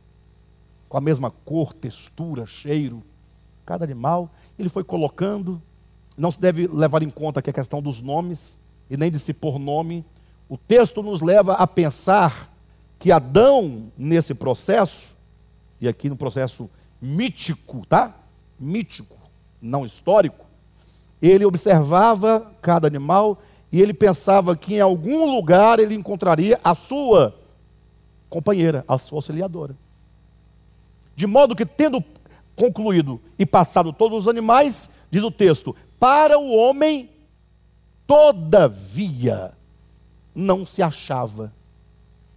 [0.88, 3.02] com a mesma cor, textura, cheiro,
[3.64, 4.30] cada animal.
[4.58, 5.60] Ele foi colocando.
[6.16, 8.58] Não se deve levar em conta aqui a questão dos nomes
[8.88, 10.04] e nem de se pôr nome.
[10.48, 12.52] O texto nos leva a pensar
[12.98, 15.14] que Adão, nesse processo,
[15.80, 18.14] e aqui no processo mítico, tá?
[18.58, 19.16] Mítico,
[19.60, 20.46] não histórico,
[21.20, 23.38] ele observava cada animal
[23.70, 27.38] e ele pensava que em algum lugar ele encontraria a sua
[28.28, 29.76] companheira, a sua auxiliadora.
[31.14, 32.02] De modo que, tendo
[32.54, 37.10] concluído e passado todos os animais, diz o texto: para o homem,
[38.06, 39.52] todavia,
[40.34, 41.52] não se achava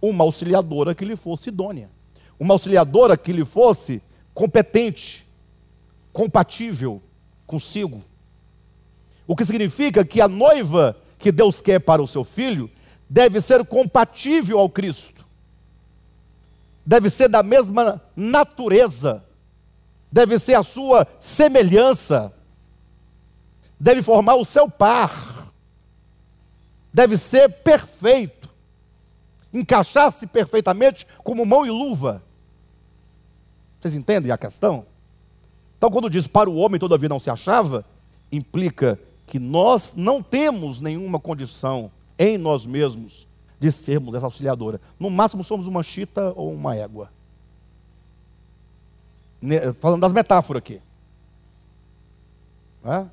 [0.00, 1.90] uma auxiliadora que lhe fosse idônea,
[2.38, 4.02] uma auxiliadora que lhe fosse
[4.32, 5.26] competente,
[6.12, 7.02] compatível
[7.46, 8.02] consigo.
[9.26, 12.68] O que significa que a noiva que Deus quer para o seu filho
[13.08, 15.26] deve ser compatível ao Cristo,
[16.84, 19.24] deve ser da mesma natureza,
[20.10, 22.32] deve ser a sua semelhança,
[23.78, 25.52] deve formar o seu par,
[26.92, 28.48] deve ser perfeito,
[29.52, 32.22] encaixar-se perfeitamente como mão e luva.
[33.80, 34.86] Vocês entendem a questão?
[35.76, 37.84] Então, quando diz para o homem todavia não se achava,
[38.30, 38.98] implica
[39.30, 41.88] que nós não temos nenhuma condição
[42.18, 43.28] em nós mesmos
[43.60, 44.80] de sermos essa auxiliadora.
[44.98, 47.12] No máximo somos uma chita ou uma égua.
[49.78, 50.82] Falando das metáforas aqui.
[52.84, 53.06] É?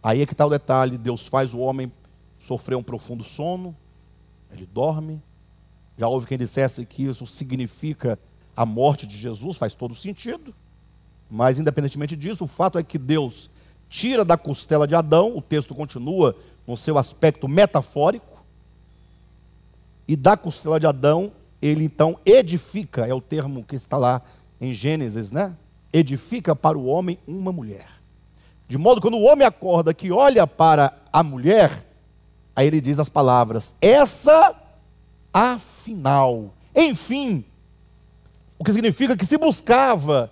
[0.00, 1.90] Aí é que está o detalhe: Deus faz o homem
[2.38, 3.76] sofrer um profundo sono,
[4.52, 5.20] ele dorme.
[5.98, 8.16] Já houve quem dissesse que isso significa
[8.56, 10.54] a morte de Jesus, faz todo sentido.
[11.28, 13.50] Mas, independentemente disso, o fato é que Deus
[13.88, 16.36] tira da costela de Adão, o texto continua
[16.66, 18.44] no seu aspecto metafórico,
[20.06, 24.22] e da costela de Adão, ele então edifica, é o termo que está lá
[24.60, 25.54] em Gênesis, né?
[25.92, 27.88] Edifica para o homem uma mulher.
[28.66, 31.86] De modo que quando o homem acorda que olha para a mulher,
[32.54, 34.54] aí ele diz as palavras: essa
[35.32, 37.44] afinal, enfim,
[38.58, 40.30] o que significa que se buscava,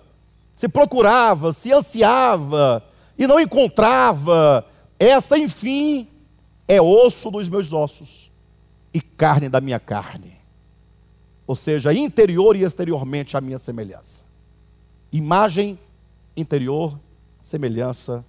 [0.55, 2.83] se procurava, se ansiava,
[3.17, 4.65] e não encontrava,
[4.99, 6.07] essa, enfim,
[6.67, 8.31] é osso dos meus ossos
[8.93, 10.37] e carne da minha carne.
[11.45, 14.23] Ou seja, interior e exteriormente a minha semelhança.
[15.11, 15.79] Imagem
[16.35, 16.99] interior,
[17.41, 18.23] semelhança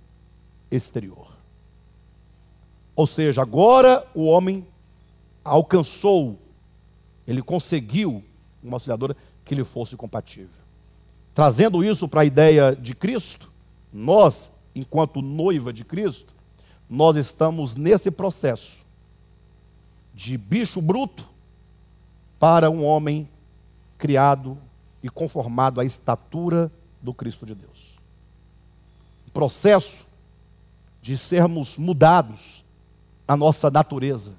[0.70, 1.27] exterior.
[2.94, 4.66] Ou seja, agora o homem
[5.44, 6.39] alcançou,
[7.27, 8.24] ele conseguiu
[8.62, 10.48] uma auxiliadora que lhe fosse compatível.
[11.35, 13.52] Trazendo isso para a ideia de Cristo,
[13.93, 16.32] nós enquanto noiva de Cristo,
[16.88, 18.78] nós estamos nesse processo
[20.14, 21.28] de bicho bruto
[22.38, 23.28] para um homem
[23.96, 24.58] criado
[25.02, 26.72] e conformado à estatura
[27.02, 27.98] do Cristo de Deus.
[29.26, 30.06] Um processo
[31.00, 32.64] de sermos mudados
[33.26, 34.34] na nossa natureza.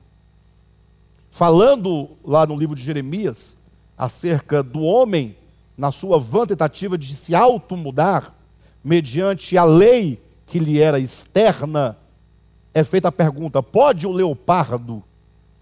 [1.30, 3.58] Falando lá no livro de Jeremias
[3.98, 5.36] acerca do homem
[5.78, 8.36] na sua vã tentativa de se auto-mudar
[8.84, 11.98] mediante a lei que lhe era externa,
[12.74, 15.04] é feita a pergunta: pode o leopardo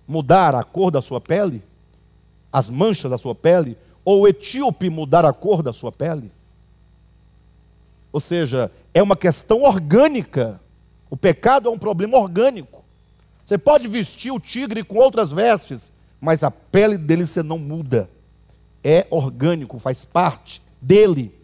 [0.08, 1.62] mudar a cor da sua pele?
[2.52, 3.78] As manchas da sua pele?
[4.06, 6.32] Ou o etíope mudar a cor da sua pele?
[8.12, 10.60] Ou seja, é uma questão orgânica.
[11.10, 12.84] O pecado é um problema orgânico.
[13.46, 18.10] Você pode vestir o tigre com outras vestes, mas a pele dele você não muda.
[18.84, 21.37] É orgânico, faz parte dele.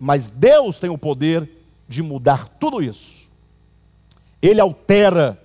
[0.00, 1.46] Mas Deus tem o poder
[1.86, 3.28] de mudar tudo isso.
[4.40, 5.38] Ele altera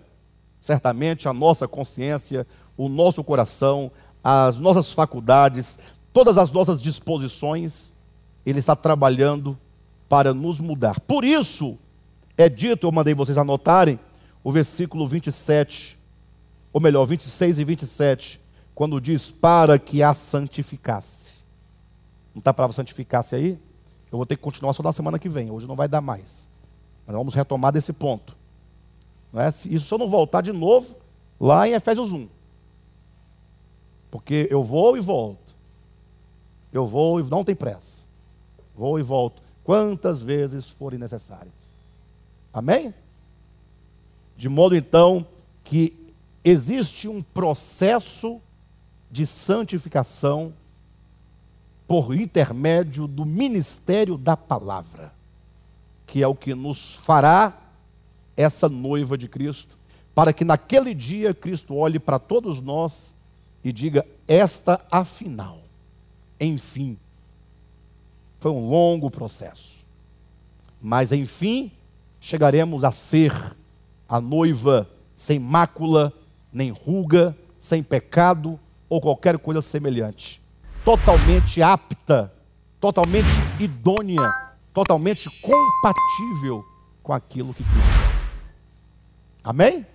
[0.62, 3.92] certamente a nossa consciência, o nosso coração,
[4.24, 5.78] as nossas faculdades,
[6.14, 7.92] todas as nossas disposições.
[8.46, 9.58] Ele está trabalhando
[10.08, 11.02] para nos mudar.
[11.02, 11.78] Por isso
[12.38, 14.00] é dito, eu mandei vocês anotarem,
[14.44, 16.00] o versículo 27,
[16.72, 18.42] ou melhor, 26 e 27,
[18.74, 21.36] quando diz para que a santificasse.
[22.34, 23.60] Não está a palavra santificasse aí?
[24.12, 26.50] Eu vou ter que continuar só na semana que vem, hoje não vai dar mais.
[27.06, 28.36] Mas vamos retomar desse ponto.
[29.32, 29.50] Não é?
[29.50, 30.96] Isso se eu não voltar de novo
[31.40, 32.28] lá em Efésios 1.
[34.10, 35.56] Porque eu vou e volto.
[36.72, 38.06] Eu vou e não tem pressa.
[38.76, 39.42] Vou e volto.
[39.64, 41.76] Quantas vezes forem necessárias.
[42.54, 42.94] Amém?
[44.38, 45.26] De modo então
[45.64, 46.14] que
[46.44, 48.40] existe um processo
[49.10, 50.54] de santificação
[51.88, 55.14] por intermédio do ministério da palavra,
[56.08, 57.54] que é o que nos fará
[58.36, 59.78] essa noiva de Cristo,
[60.14, 63.14] para que naquele dia Cristo olhe para todos nós
[63.64, 65.60] e diga: Esta afinal,
[66.40, 66.98] enfim,
[68.40, 69.74] foi um longo processo,
[70.82, 71.72] mas enfim
[72.20, 73.56] chegaremos a ser
[74.10, 76.12] a noiva sem mácula,
[76.52, 78.60] nem ruga, sem pecado
[78.90, 80.42] ou qualquer coisa semelhante,
[80.86, 82.32] totalmente apta,
[82.80, 83.28] totalmente
[83.60, 84.22] idônea,
[84.72, 86.64] totalmente compatível
[87.02, 88.16] com aquilo que Cristo
[89.44, 89.86] Amém?